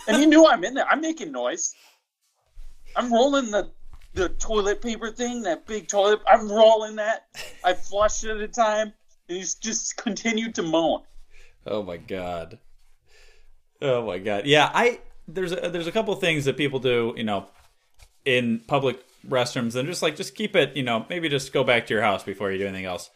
[0.08, 0.88] And he knew I'm in there.
[0.88, 1.74] I'm making noise.
[2.96, 3.72] I'm rolling the
[4.14, 6.22] the toilet paper thing, that big toilet.
[6.26, 7.28] I'm rolling that.
[7.64, 8.94] I flushed it at a time,
[9.28, 11.02] and he's just continued to moan.
[11.66, 12.60] Oh my god.
[13.82, 14.46] Oh my god.
[14.46, 17.48] Yeah, I there's a, there's a couple things that people do, you know,
[18.24, 21.88] in public restrooms and just like just keep it, you know, maybe just go back
[21.88, 23.10] to your house before you do anything else.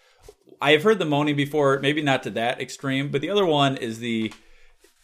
[0.61, 3.77] I have heard the moaning before, maybe not to that extreme, but the other one
[3.77, 4.33] is the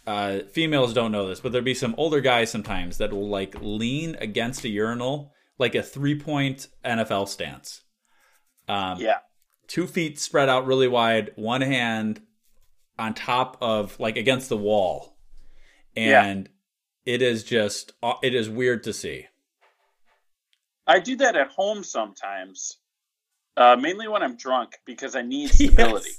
[0.05, 3.55] uh, females don't know this, but there'll be some older guys sometimes that will like
[3.61, 7.81] lean against a urinal like a three point NFL stance.
[8.67, 9.19] Um, Yeah.
[9.67, 12.21] two feet spread out really wide, one hand
[12.99, 15.17] on top of like against the wall,
[15.95, 16.49] and
[17.05, 19.27] it is just uh, it is weird to see.
[20.87, 22.77] I do that at home sometimes,
[23.57, 26.11] uh, mainly when I'm drunk because I need stability.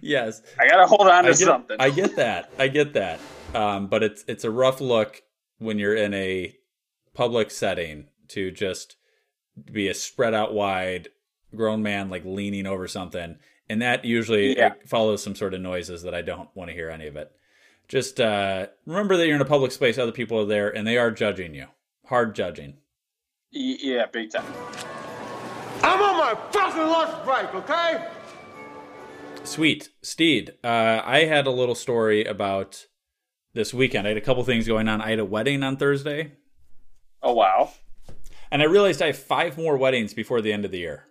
[0.00, 1.76] Yes, I gotta hold on to I get, something.
[1.80, 2.50] I get that.
[2.58, 3.20] I get that.
[3.54, 5.22] Um, but it's it's a rough look
[5.58, 6.54] when you're in a
[7.14, 8.96] public setting to just
[9.70, 11.08] be a spread out wide
[11.54, 13.36] grown man like leaning over something,
[13.68, 14.74] and that usually Yeah.
[14.86, 17.30] follows some sort of noises that I don't want to hear any of it.
[17.88, 20.96] Just uh, remember that you're in a public space, other people are there, and they
[20.96, 21.66] are judging you,
[22.06, 22.78] hard judging.
[23.50, 24.44] Yeah, big time.
[25.82, 28.08] I'm on my fucking lunch break, okay?
[29.44, 29.90] Sweet.
[30.02, 32.86] Steed, uh, I had a little story about
[33.54, 34.06] this weekend.
[34.06, 35.00] I had a couple things going on.
[35.00, 36.32] I had a wedding on Thursday,
[37.22, 37.70] Oh wow,
[38.50, 41.06] and I realized I have five more weddings before the end of the year.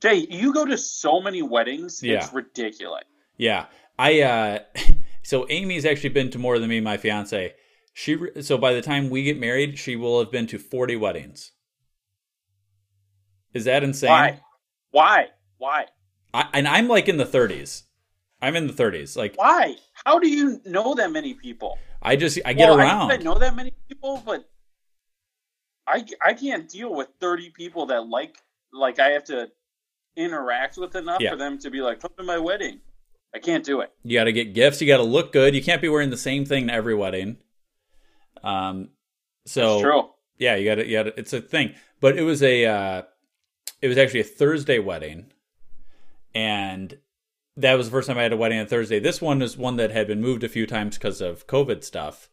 [0.00, 2.02] Jay, you go to so many weddings.
[2.02, 2.18] Yeah.
[2.18, 3.04] It's ridiculous.
[3.36, 3.66] Yeah.
[3.98, 4.58] I, uh,
[5.22, 7.54] so Amy's actually been to more than me, my fiance.
[7.94, 10.96] She, re- so by the time we get married, she will have been to 40
[10.96, 11.52] weddings.
[13.54, 14.10] Is that insane?
[14.10, 14.40] Why?
[14.90, 15.28] Why?
[15.58, 15.86] Why?
[16.34, 17.82] I, and I'm like in the 30s.
[18.40, 19.16] I'm in the 30s.
[19.16, 19.76] Like, Why?
[20.04, 21.78] How do you know that many people?
[22.02, 23.10] I just, I get Well, around.
[23.10, 24.48] I, I know that many people, but
[25.86, 28.36] I I can't deal with thirty people that like
[28.72, 29.50] like I have to
[30.16, 31.30] interact with enough Yeah.
[31.30, 32.80] for them to be like, come to my wedding.
[33.34, 33.90] I can't do it.
[34.04, 34.80] You got to get gifts.
[34.80, 35.54] You got to look good.
[35.54, 37.38] You can't be wearing the same thing to every wedding.
[38.44, 38.90] Um,
[39.46, 41.74] so yeah, you got to, you got to, it's a thing.
[42.00, 43.02] But it was a, uh,
[43.82, 45.32] it was actually a Thursday wedding,
[46.34, 46.96] and
[47.56, 48.98] that was the first time I had a wedding on Thursday.
[48.98, 52.30] This one is one that had been moved a few times because of COVID stuff,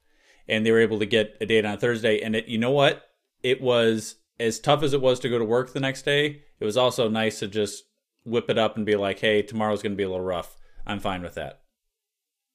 [0.48, 2.22] and they were able to get a date on Thursday.
[2.22, 3.04] And it, you know what?
[3.44, 6.44] It was as tough as it was to go to work the next day.
[6.60, 7.84] It was also nice to just
[8.24, 10.56] whip it up and be like, "Hey, tomorrow's going to be a little rough.
[10.86, 11.62] I'm fine with that."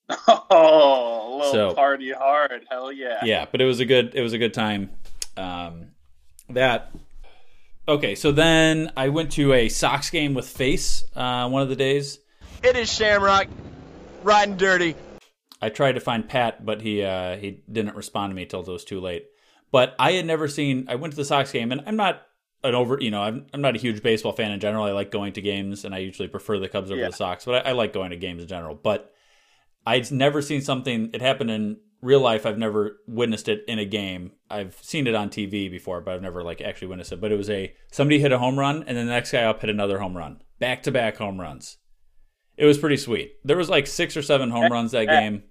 [0.51, 2.65] Oh, a little So- party hard.
[2.71, 3.21] Hell yeah.
[3.25, 4.91] yeah but it was a good it was a good time
[5.37, 5.89] um
[6.51, 6.93] that
[7.87, 11.77] okay so then i went to a sox game with face uh one of the
[11.77, 12.19] days
[12.63, 13.49] It is Shamrock,
[14.23, 14.95] riding dirty.
[15.61, 18.69] i tried to find pat but he uh he didn't respond to me till it
[18.69, 19.27] was too late
[19.71, 22.23] but i had never seen i went to the sox game and i'm not
[22.63, 25.11] an over you know i'm, I'm not a huge baseball fan in general i like
[25.11, 27.09] going to games and i usually prefer the cubs over Yeah.
[27.09, 29.14] the sox but I, I like going to games in general but
[29.87, 31.11] I'd never seen something.
[31.13, 32.47] It happened in real life.
[32.47, 34.33] I've never witnessed it in a game.
[34.51, 37.21] I've seen it on TV before, but I've never like actually witnessed it.
[37.21, 39.61] But it was a somebody hit a home run, and then the next guy up
[39.61, 41.79] hit another home run, back to back home runs.
[42.57, 43.33] It was pretty sweet.
[43.45, 45.43] There was like six or seven home runs that game.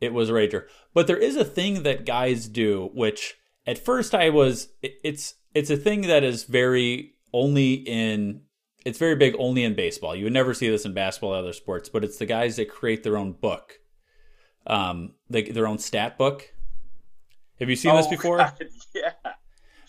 [0.00, 0.66] It was a rager.
[0.92, 3.34] But there is a thing that guys do, which
[3.66, 4.68] at first I was.
[4.82, 8.42] it- It's it's a thing that is very only in
[8.84, 10.14] it's very big only in baseball.
[10.14, 12.68] You would never see this in basketball or other sports, but it's the guys that
[12.68, 13.78] create their own book,
[14.66, 16.52] um, like their own stat book.
[17.60, 18.38] Have you seen this Oh, before?
[18.38, 19.12] God, yeah.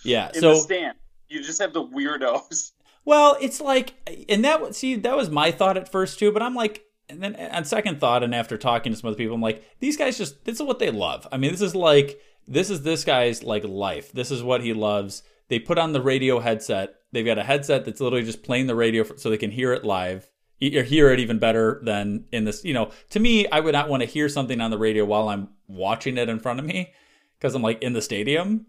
[0.03, 0.29] Yeah.
[0.33, 0.97] In so the stand,
[1.29, 2.71] you just have the weirdos.
[3.05, 3.93] well, it's like,
[4.29, 7.21] and that was- see that was my thought at first too, but I'm like, and
[7.21, 10.17] then on second thought, and after talking to some other people, I'm like, these guys
[10.17, 11.27] just this is what they love.
[11.31, 14.11] I mean, this is like this is this guy's like life.
[14.11, 15.21] This is what he loves.
[15.47, 16.95] They put on the radio headset.
[17.11, 19.73] They've got a headset that's literally just playing the radio for, so they can hear
[19.73, 20.29] it live.
[20.61, 22.63] Or hear it even better than in this.
[22.63, 25.29] You know, to me, I would not want to hear something on the radio while
[25.29, 26.93] I'm watching it in front of me
[27.37, 28.65] because I'm like in the stadium.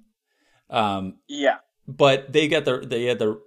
[0.69, 1.59] Um, Yeah.
[1.87, 3.41] but they got the they had the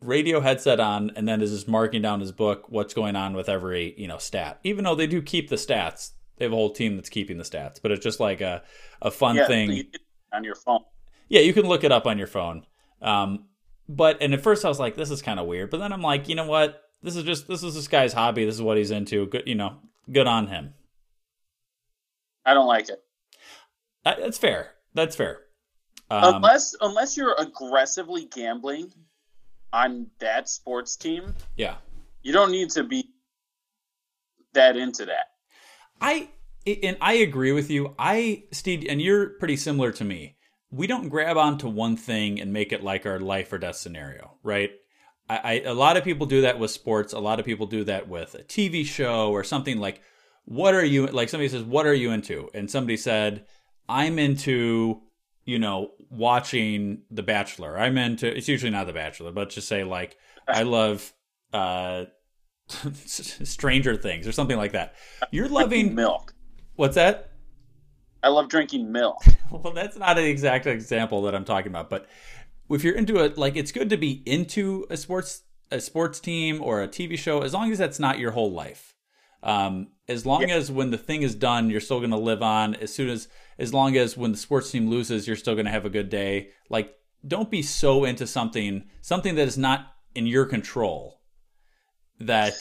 [0.00, 3.48] radio headset on and then is just marking down his book what's going on with
[3.48, 6.70] every you know stat even though they do keep the stats they have a whole
[6.70, 8.62] team that's keeping the stats but it's just like a,
[9.02, 9.84] a fun yeah, thing
[10.32, 10.80] on your phone.
[11.28, 12.64] yeah you can look it up on your phone
[13.02, 13.46] um,
[13.88, 16.02] but and at first i was like this is kind of weird but then i'm
[16.02, 18.76] like you know what this is just this is this guy's hobby this is what
[18.76, 19.76] he's into good you know
[20.10, 20.74] good on him
[22.42, 23.02] I don't like it.
[24.04, 25.40] Uh, that's fair that's fair
[26.10, 28.92] um, unless unless you're aggressively gambling
[29.72, 31.76] on that sports team, yeah
[32.22, 33.10] you don't need to be
[34.52, 35.26] that into that.
[36.00, 36.30] I
[36.66, 37.94] and I agree with you.
[37.98, 40.36] I Steve, and you're pretty similar to me.
[40.70, 44.36] We don't grab onto one thing and make it like our life or death scenario,
[44.42, 44.70] right?
[45.28, 47.12] I, I a lot of people do that with sports.
[47.12, 50.02] A lot of people do that with a TV show or something like.
[50.46, 51.28] What are you like?
[51.28, 53.46] Somebody says, "What are you into?" And somebody said,
[53.88, 55.02] "I'm into."
[55.46, 57.76] You know, watching The Bachelor.
[57.76, 58.26] I'm into.
[58.26, 61.12] It's usually not The Bachelor, but just say like, I love
[61.52, 62.04] uh
[63.06, 64.94] Stranger Things or something like that.
[65.30, 66.34] You're loving milk.
[66.76, 67.29] What's that?
[68.22, 69.22] I love drinking milk.
[69.50, 72.06] well, that's not an exact example that I'm talking about, but
[72.68, 76.60] if you're into it, like it's good to be into a sports a sports team
[76.62, 78.94] or a TV show as long as that's not your whole life.
[79.42, 80.56] Um, as long yeah.
[80.56, 82.74] as when the thing is done, you're still going to live on.
[82.74, 83.28] As soon as
[83.58, 86.08] as long as when the sports team loses, you're still going to have a good
[86.08, 86.50] day.
[86.68, 86.94] Like,
[87.26, 91.20] don't be so into something something that is not in your control
[92.18, 92.54] that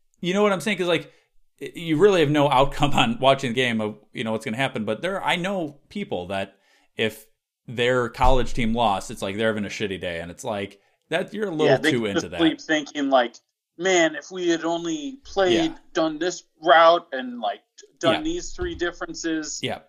[0.20, 0.76] you know what I'm saying?
[0.76, 1.12] Because like
[1.60, 4.60] you really have no outcome on watching the game of you know what's going to
[4.60, 4.84] happen.
[4.84, 6.56] But there, I know people that
[6.96, 7.26] if
[7.66, 11.32] their college team lost, it's like they're having a shitty day, and it's like that
[11.34, 12.38] you're a little yeah, too into that.
[12.38, 13.34] sleep Thinking like,
[13.76, 15.76] man, if we had only played, Yeah.
[15.92, 17.60] done this route, and like
[17.98, 18.22] done Yeah.
[18.22, 19.80] these three differences Yeah,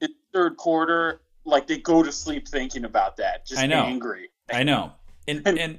[0.00, 3.84] in the third quarter, like they go to sleep thinking about that, just I know.
[3.84, 4.28] angry.
[4.52, 4.92] I know,
[5.26, 5.78] and and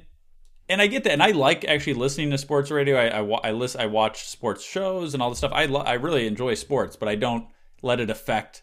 [0.68, 2.96] and I get that, and I like actually listening to sports radio.
[2.96, 5.52] I I, I listen, I watch sports shows and all this stuff.
[5.54, 7.46] I lo- I really enjoy sports, but I don't
[7.82, 8.62] let it affect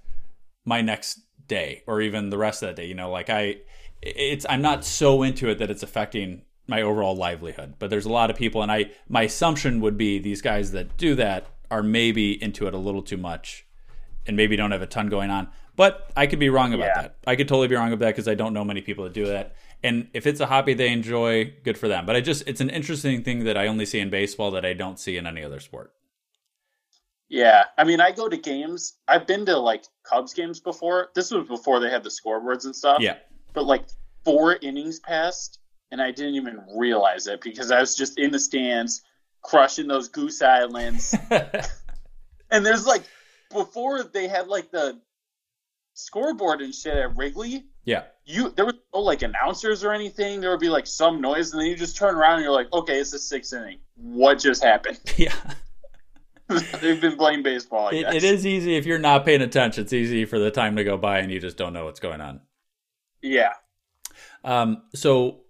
[0.65, 2.85] my next day or even the rest of that day.
[2.87, 3.57] You know, like I,
[4.01, 7.75] it's I'm not so into it that it's affecting my overall livelihood.
[7.79, 10.97] But there's a lot of people, and I my assumption would be these guys that
[10.97, 13.65] do that are maybe into it a little too much,
[14.27, 15.47] and maybe don't have a ton going on.
[15.75, 17.01] But I could be wrong about Yeah.
[17.01, 17.15] that.
[17.27, 19.25] I could totally be wrong about that because I don't know many people that do
[19.25, 19.55] that.
[19.85, 22.07] And if it's a hobby they enjoy, good for them.
[22.07, 24.73] But I just it's an interesting thing that I only see in baseball that I
[24.73, 25.93] don't see in any other sport.
[27.29, 28.97] Yeah, I mean, I go to games.
[29.07, 31.09] I've been to like Cubs games before.
[31.13, 32.99] This was before they had the scoreboards and stuff.
[32.99, 33.17] Yeah.
[33.53, 33.85] But like
[34.23, 35.59] four innings passed,
[35.91, 39.03] and I didn't even realize it because I was just in the stands
[39.43, 41.15] crushing those Goose Islands.
[42.51, 43.03] and there's like
[43.51, 44.99] before they had like the
[45.95, 47.65] scoreboard and shit at Wrigley.
[47.85, 48.03] Yeah.
[48.25, 50.41] You there was no like announcers or anything.
[50.41, 52.71] There would be like some noise, and then you just turn around and you're like,
[52.73, 53.79] okay, it's the sixth inning.
[53.95, 54.99] What just happened?
[55.17, 55.33] Yeah.
[56.79, 57.89] They've been playing baseball.
[57.89, 59.83] It, it is easy if you're not paying attention.
[59.83, 62.21] It's easy for the time to go by and you just don't know what's going
[62.21, 62.41] on.
[63.19, 63.53] Yeah.
[64.43, 65.41] Um, so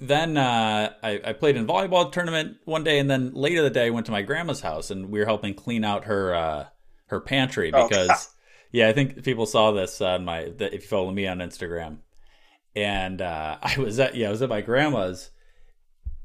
[0.00, 3.70] then uh, I, I played in a volleyball tournament one day, and then later the
[3.70, 6.66] day I went to my grandma's house and we were helping clean out her uh,
[7.06, 8.18] her pantry Oh, because God.
[8.74, 11.98] Yeah, I think people saw this on my if you follow me on Instagram,
[12.74, 15.30] and uh, I was at yeah I was at my grandma's,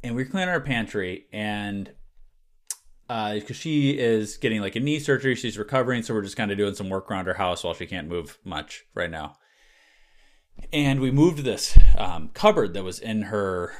[0.03, 1.91] and we were cleaning our pantry and.
[3.07, 6.59] Because she is getting like a knee surgery, she's recovering, so we're just kind of
[6.59, 9.35] doing some work around her house while she can't move much right now
[10.71, 13.73] and we moved this um, cupboard that was in her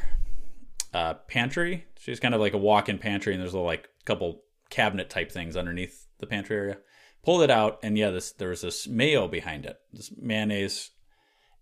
[0.94, 1.86] uh, pantry.
[2.00, 5.56] She's kind of like a walk-in pantry, and there's a like couple cabinet type things
[5.56, 6.78] underneath the pantry area.
[7.24, 10.92] Pulled it out, and yeah, this there was this mayo behind it, this mayonnaise,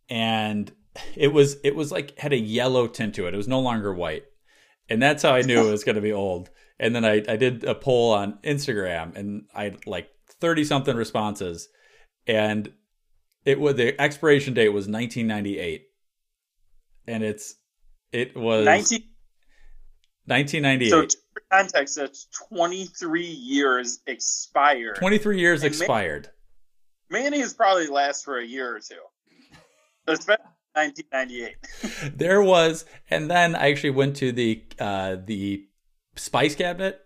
[0.10, 0.72] and
[1.15, 3.34] it was it was like had a yellow tint to it.
[3.34, 4.26] It was no longer white,
[4.89, 6.50] and that's how I knew it was going to be old.
[6.80, 10.10] And then I I did a poll on Instagram, and I had like
[10.40, 11.69] thirty something responses,
[12.27, 12.71] and
[13.48, 15.86] it was the expiration date was 1998
[17.08, 17.56] and it's
[18.12, 19.00] it was 19
[20.28, 24.96] 1998 So, for context, that's 23 years expired.
[24.98, 26.30] 23 years And expired.
[27.10, 28.96] mayonnaise probably lasts for a year or two,
[30.08, 32.17] especially 1998.
[32.17, 35.65] there was and then i actually went to the uh the
[36.15, 37.00] spice cabinet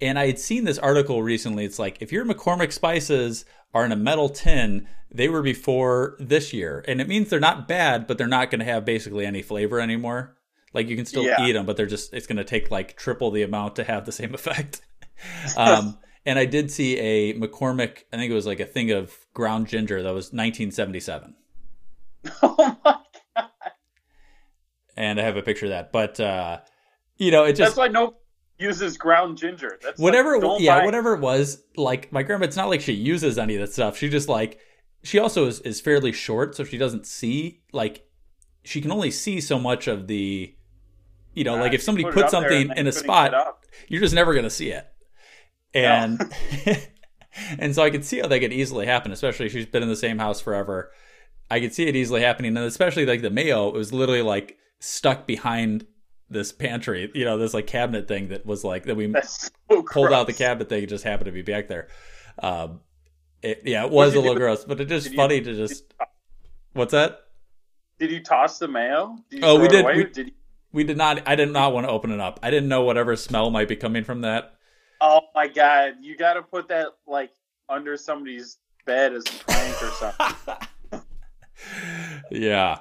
[0.00, 1.64] and i had seen this article recently.
[1.64, 6.52] It's like if your mccormick spices are in a metal tin they were before this
[6.52, 6.84] year.
[6.88, 9.78] And it means they're not bad but they're not going to have basically any flavor
[9.80, 10.36] anymore
[10.74, 11.44] like you can still Yeah.
[11.46, 14.04] eat them but they're just it's going to take like triple the amount to have
[14.04, 14.80] the same effect
[15.56, 18.04] um And I did see a McCormick.
[18.12, 21.34] I think it was like a thing of ground ginger that was 1977.
[22.42, 22.96] Oh my
[23.36, 23.48] god!
[24.96, 25.92] and I have a picture of that.
[25.92, 26.60] But uh,
[27.18, 28.14] you know, it just That's why no
[28.58, 29.78] uses ground ginger.
[29.82, 30.38] That's whatever.
[30.40, 31.62] Like, yeah, buy- whatever it was.
[31.76, 33.98] Like my grandma, it's not like she uses any of that stuff.
[33.98, 34.58] She just like
[35.02, 38.06] she also is is fairly short, so she doesn't see like
[38.64, 40.54] she can only see so much of the.
[41.34, 43.58] You know, like if somebody put it something in a spot,
[43.88, 44.86] you're just never gonna see it.
[45.74, 46.32] And
[47.58, 49.88] and so I could see how that could easily happen, especially if she's been in
[49.88, 50.92] the same house forever.
[51.50, 54.56] I could see it easily happening, and especially like the mayo, it was literally like
[54.80, 55.86] stuck behind
[56.30, 60.12] this pantry, you know, this like cabinet thing that was like that we so pulled
[60.12, 60.84] out the cabinet thing.
[60.84, 61.88] It just happened to be back there.
[62.38, 62.80] Um,
[63.42, 65.92] it, yeah, it was a little gross, but it's just Did you- funny to just.
[66.72, 67.20] What's that?
[68.00, 69.16] Did you toss the mayo?
[69.30, 69.86] Did you Oh, we it did.
[69.86, 70.32] We, did you-
[70.74, 71.26] we did not.
[71.26, 72.40] I did not want to open it up.
[72.42, 74.56] I didn't know whatever smell might be coming from that.
[75.00, 75.94] Oh my god!
[76.02, 77.30] You got to put that like
[77.68, 80.56] under somebody's bed as a prank or something.
[82.30, 82.78] Yeah.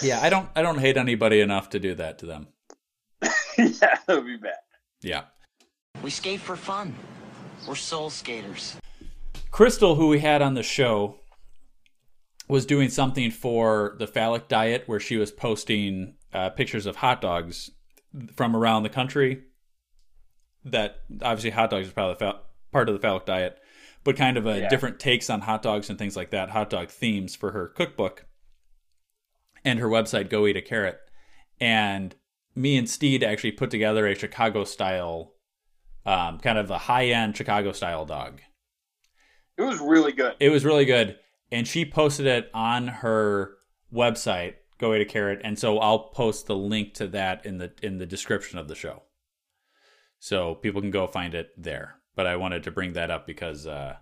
[0.00, 0.48] Yeah, I don't.
[0.54, 2.48] I don't hate anybody enough to do that to them.
[3.58, 4.54] yeah, that would be bad.
[5.02, 5.22] Yeah.
[6.02, 6.94] We skate for fun.
[7.66, 8.76] We're soul skaters.
[9.50, 11.16] Crystal, who we had on the show,
[12.48, 17.20] was doing something for the phallic diet where she was posting uh, pictures of hot
[17.20, 17.70] dogs
[18.34, 19.42] from around the country.
[20.64, 22.40] That obviously hot dogs is probably phal-
[22.72, 23.58] part of the phallic diet,
[24.04, 24.68] but kind of a Yeah.
[24.68, 26.50] different takes on hot dogs and things like that.
[26.50, 28.26] Hot dog themes for her cookbook
[29.64, 30.98] and her website, Go Eat a Carrot.
[31.60, 32.14] And
[32.54, 35.34] me and Steed actually put together a Chicago style,
[36.04, 38.40] um, kind of a high end Chicago style dog.
[39.56, 40.34] It was really good.
[40.40, 41.18] It was really good,
[41.50, 43.56] and she posted it on her
[43.92, 47.72] website, Go Eat a Carrot, and so I'll post the link to that in the
[47.82, 49.02] in the description of the show,
[50.18, 51.96] so people can go find it there.
[52.14, 53.96] But I wanted to bring that up because uh,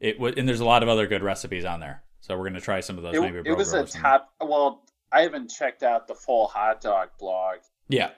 [0.00, 2.60] it was, and there's a lot of other good recipes on there, so we're gonna
[2.60, 3.14] try some of those.
[3.14, 4.32] It, maybe it was a Bro Bros and- top.
[4.40, 7.58] Well, I haven't checked out the full hot dog blog,
[7.88, 8.10] yeah,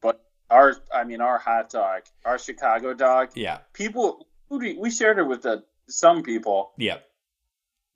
[0.00, 3.30] but our, I mean, our hot dog, our Chicago dog.
[3.34, 6.98] yeah, People, we shared it with the, some people, yeah,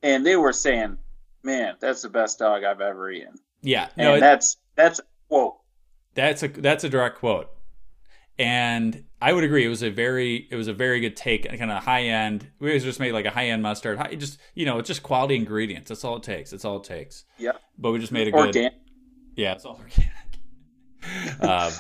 [0.03, 0.99] and they were saying,
[1.47, 3.89] "Man, that's the best dog I've ever eaten." yeah.
[3.97, 5.61] And No, it- that's that's whoa.
[6.15, 7.49] That's a that's a direct quote,
[8.39, 9.65] and I would agree.
[9.65, 12.51] It was a very it was a very good take, kind of high end.
[12.59, 13.99] We always just made like a high end mustard.
[13.99, 15.89] High, just you know, it's just quality ingredients.
[15.91, 16.51] That's all it takes.
[16.51, 17.25] That's all it takes.
[17.39, 17.53] Yeah.
[17.79, 18.47] But we just made a good.
[18.47, 18.73] Organic.
[19.37, 21.41] Yeah, it's all organic.
[21.43, 21.73] um,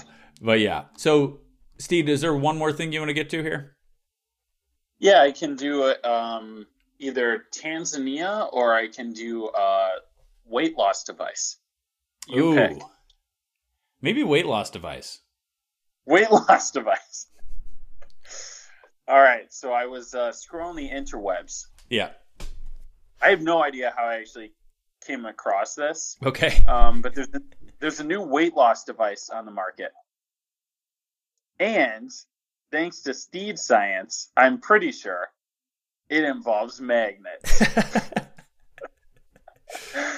[0.42, 0.84] but yeah.
[0.98, 1.40] So,
[1.78, 3.76] Steve, is there one more thing you want to get to here?
[4.98, 6.66] Yeah, I can do it um,
[6.98, 9.90] either Tanzania or I can do a
[10.44, 11.56] weight loss device.
[12.28, 12.54] You Ooh.
[12.56, 12.82] pick.
[14.00, 15.20] Maybe weight loss device.
[16.06, 17.28] Weight loss device.
[19.08, 21.66] All right, so I was uh, scrolling the interwebs.
[21.88, 22.10] Yeah.
[23.22, 24.52] I have no idea how I actually
[25.06, 26.16] came across this.
[26.24, 26.64] Okay.
[26.66, 27.28] Um, but there's
[27.78, 29.92] there's a new weight loss device on the market,
[31.60, 32.10] and
[32.72, 35.28] thanks to Steed Science, I'm pretty sure
[36.08, 37.62] it involves magnets.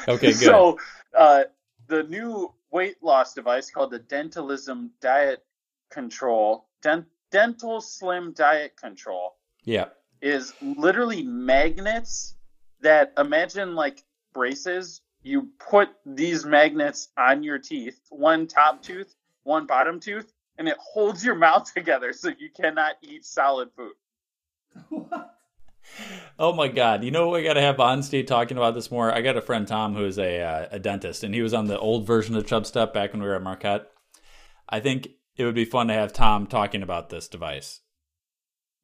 [0.07, 0.36] Okay, good.
[0.36, 0.78] So
[1.16, 1.45] uh,
[1.86, 5.45] the new weight loss device called the Dentalism Diet
[5.91, 9.86] Control, Dent- Dental Slim Diet Control, Yeah.
[10.22, 12.36] is literally magnets
[12.80, 15.03] that imagine like braces.
[15.22, 20.76] You put these magnets on your teeth, one top tooth, one bottom tooth, and it
[20.78, 23.93] holds your mouth together so you cannot eat solid food.
[26.39, 27.03] Oh my God!
[27.03, 29.12] You know what we got to have on Steve talking about this more.
[29.12, 31.66] I got a friend Tom who is a uh, a dentist, and he was on
[31.66, 33.91] the old version of Chub Step back when we were at Marquette.
[34.68, 37.80] I think it would be fun to have Tom talking about this device.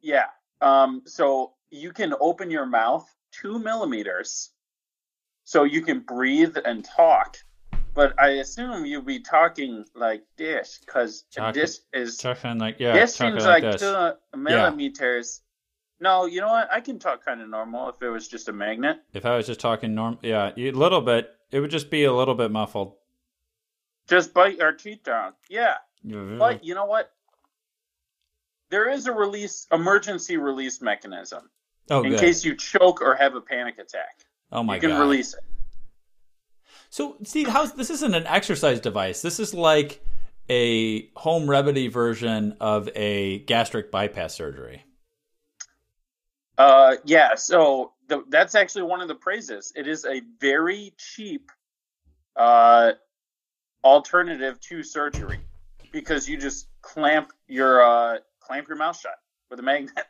[0.01, 0.27] Yeah.
[0.61, 4.51] Um, so you can open your mouth two millimeters
[5.45, 7.37] so you can breathe and talk.
[7.95, 13.15] But I assume you'll be talking like this because this is Talking like yeah, this
[13.15, 15.43] seems like like, two millimeters.
[16.05, 16.71] No, you know what?
[16.71, 18.99] I can talk kind of normal if it was just a magnet.
[19.15, 22.13] If I was just talking norm, yeah, a little bit, it would just be a
[22.13, 22.93] little bit muffled.
[24.07, 25.33] Just bite our teeth down.
[25.49, 25.77] Yeah.
[26.05, 27.11] But you know what?
[28.69, 31.49] There is a release emergency release mechanism
[31.91, 32.21] Oh, in good.
[32.21, 34.19] case you choke or have a panic attack.
[34.53, 35.01] Oh my you can God.
[35.01, 35.41] release it.
[36.91, 37.89] So, Steve, how's this?
[37.89, 39.23] Isn't an exercise device.
[39.23, 40.05] This is like
[40.51, 44.85] a home remedy version of a gastric bypass surgery.
[46.59, 47.35] Uh, yeah.
[47.35, 49.73] So the, that's actually one of the praises.
[49.75, 51.51] It is a very cheap
[52.37, 52.93] uh,
[53.83, 55.41] alternative to surgery
[55.93, 59.17] because you just clamp your uh, clamp your mouth shut.
[59.51, 59.93] with a magnet.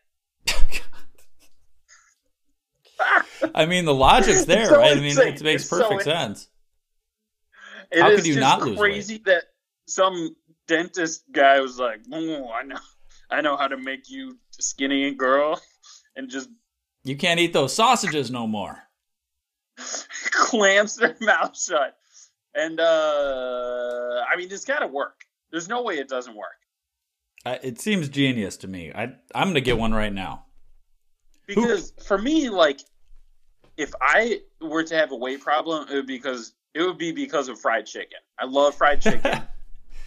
[3.55, 4.97] I mean, the logic's there, so right?
[4.97, 6.49] I mean, it makes It's so perfect in- sense.
[7.91, 8.93] It How could you not lose weight?
[8.93, 9.45] crazy that
[9.87, 10.35] some
[10.67, 12.79] dentist guy was like, oh, I know,
[13.31, 15.61] I know how to make you skinny girl,
[16.17, 16.49] and just
[17.05, 18.79] You can't eat those sausages no more.
[20.31, 21.97] clamps their mouth shut.
[22.55, 25.23] And uh I mean, it's got to work.
[25.51, 26.57] There's no way it doesn't work
[27.47, 28.93] I, it seems genius to me.
[28.95, 30.47] I I'm gonna get one right now.
[31.47, 32.81] because for me, like,
[33.77, 37.49] if I were to have a weight problem, it would because it would be because
[37.49, 38.19] of fried chicken.
[38.39, 39.43] I love fried chicken.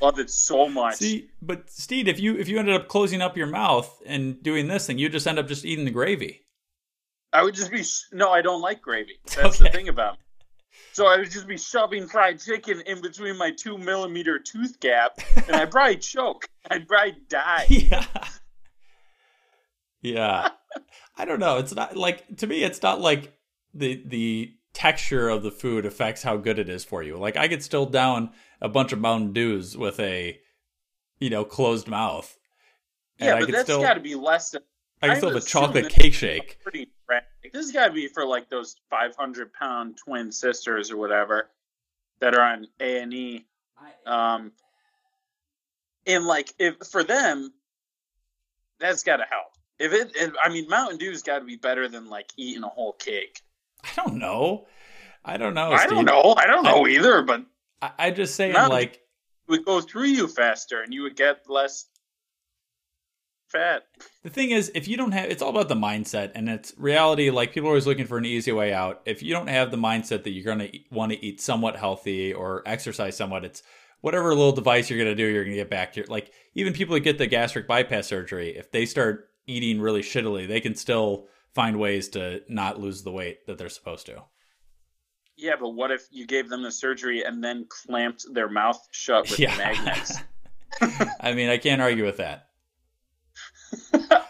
[0.01, 0.95] love it so much.
[0.95, 4.67] See, but Steve, if you if you ended up closing up your mouth and doing
[4.67, 6.41] this thing, you just end up just eating the gravy.
[7.33, 7.83] I would just be
[8.15, 9.19] no, I don't like gravy.
[9.35, 10.19] That's the thing about it.
[10.93, 15.19] So I would just be shoving fried chicken in between my two millimeter tooth gap,
[15.47, 16.49] and I'd probably choke.
[16.69, 17.65] I'd probably die.
[17.69, 18.05] Yeah.
[20.01, 20.49] Yeah.
[21.17, 21.57] I don't know.
[21.57, 23.33] It's not like to me it's not like
[23.73, 27.17] the the texture of the food affects how good it is for you.
[27.17, 28.31] Like I could still down
[28.61, 30.39] a bunch of Mountain Dews with a
[31.19, 32.37] you know, closed mouth.
[33.19, 34.61] And Yeah, I but could that's still got to be less than.
[35.01, 36.59] I can still have a chocolate cake shake.
[36.63, 37.53] Pretty drastic.
[37.53, 41.49] This has got to be for like those 500 pound twin sisters or whatever
[42.19, 43.45] that are on A and E.
[44.05, 44.51] Um,
[46.07, 47.53] and like if for them,
[48.79, 49.53] that's got to help.
[49.79, 52.69] If it, if, I mean, Mountain Dew's got to be better than like eating a
[52.69, 53.41] whole cake.
[53.83, 54.65] I don't know.
[55.23, 55.71] I don't know.
[55.71, 55.89] I Steve.
[55.91, 56.33] don't know.
[56.37, 57.45] I don't know either, but
[57.81, 58.99] I, I just say Mountain like Dew
[59.49, 61.85] would go through you faster, and you would get less
[63.47, 63.83] fat.
[64.23, 67.29] The thing is, if you don't have, it's all about the mindset, and it's reality.
[67.29, 69.01] Like people are always looking for an easy way out.
[69.05, 72.33] If you don't have the mindset that you're going to want to eat somewhat healthy
[72.33, 73.63] or exercise somewhat, it's
[74.01, 76.01] whatever little device you're going to do, you're going to get back to.
[76.01, 80.01] Your, like even people that get the gastric bypass surgery, if they start eating really
[80.01, 84.23] shittily, they can still find ways to not lose the weight that they're supposed to.
[85.37, 89.29] Yeah, but what if you gave them the surgery and then clamped their mouth shut
[89.29, 89.55] with Yeah.
[89.57, 90.17] magnets?
[91.21, 92.47] I mean, I can't argue with that.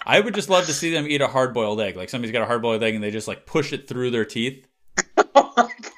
[0.05, 1.95] I would just love to see them eat a hard boiled egg.
[1.97, 4.25] Like somebody's got a hard boiled egg and they just like push it through their
[4.25, 4.67] teeth.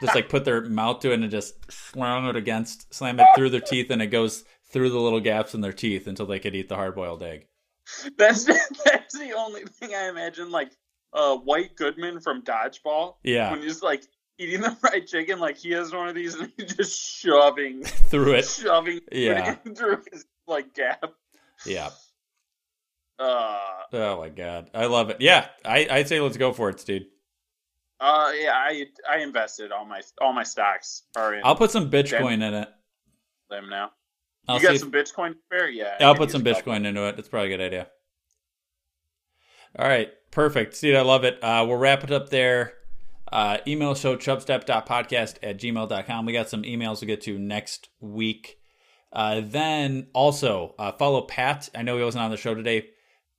[0.02, 3.50] just like put their mouth to it and just slam it against, slam it through
[3.50, 6.56] their teeth, and it goes through the little gaps in their teeth until they could
[6.56, 7.48] eat the hard boiled egg.
[8.18, 8.46] That's
[8.86, 10.52] that's the only thing I imagine.
[10.52, 10.72] Like
[11.14, 13.16] uh, White Goodman from Dodgeball.
[13.24, 13.52] Yeah.
[13.52, 14.04] when he's like
[14.40, 18.34] eating the fried chicken, like he has one of these and he's just shoving Through
[18.36, 18.46] it.
[18.48, 19.56] shoving Yeah.
[19.66, 21.04] it through his like gap.
[21.66, 21.90] Yeah.
[23.20, 23.60] Uh,
[23.92, 25.18] Oh my god, I love it.
[25.20, 27.08] Yeah, I I'd say let's go for it, dude.
[28.00, 31.42] uh, yeah, I I invested all my all my stocks are in.
[31.44, 32.70] I'll put some Bitcoin in it.
[33.50, 33.92] them now.
[34.48, 35.70] I'll you got if- some Bitcoin spare?
[35.70, 36.44] Yeah, I'll put some.
[36.46, 37.20] Bitcoin into it.
[37.20, 37.88] It's probably a good idea.
[39.78, 40.76] All right, perfect.
[40.76, 41.44] Steve, I love it.
[41.44, 42.72] Uh, we'll wrap it up there.
[43.32, 46.26] Uh, email show chubstep.podcast at gmail.com.
[46.26, 48.58] We got some emails to get to next week.
[49.12, 51.70] Uh, then also uh, follow Pat.
[51.76, 52.90] I know he wasn't on the show today.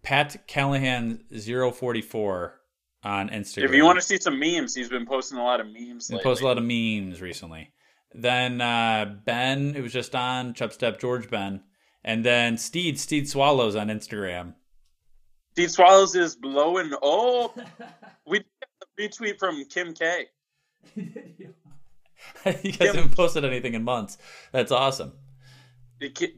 [0.02, 2.60] Pat Callahan 044
[3.02, 3.64] on Instagram.
[3.64, 6.08] If you want to see some memes, he's been posting a lot of memes.
[6.08, 7.72] He posted a lot of memes recently.
[8.12, 11.62] Then uh, Ben, who was just on Chubstep, George Ben,
[12.02, 14.54] and then Steed, Steed Swallows on Instagram.
[15.52, 16.92] Steve Swallows is blowing.
[17.02, 17.58] up.
[18.26, 18.44] we
[19.00, 20.26] retweet from Kim K.
[20.96, 24.18] you guys haven't posted anything in months.
[24.52, 25.12] That's awesome.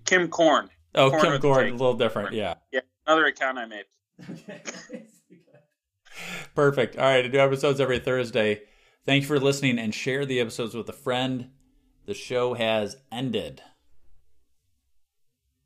[0.05, 0.69] Kim Corn.
[0.95, 1.79] Oh, Corn Kim with the Gordon, a K.
[1.79, 2.33] little different.
[2.35, 3.85] Yeah, Yeah, another account I made.
[6.55, 6.97] perfect.
[6.97, 8.63] All right, I do episodes every Thursday.
[9.05, 11.51] Thank you for listening and share the episodes with a friend.
[12.07, 13.63] The show has ended.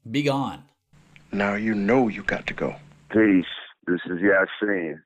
[0.09, 0.64] Be gone.
[1.32, 2.76] Now you know you got to go.
[3.11, 3.44] Peace.
[3.86, 5.01] This is Yasin.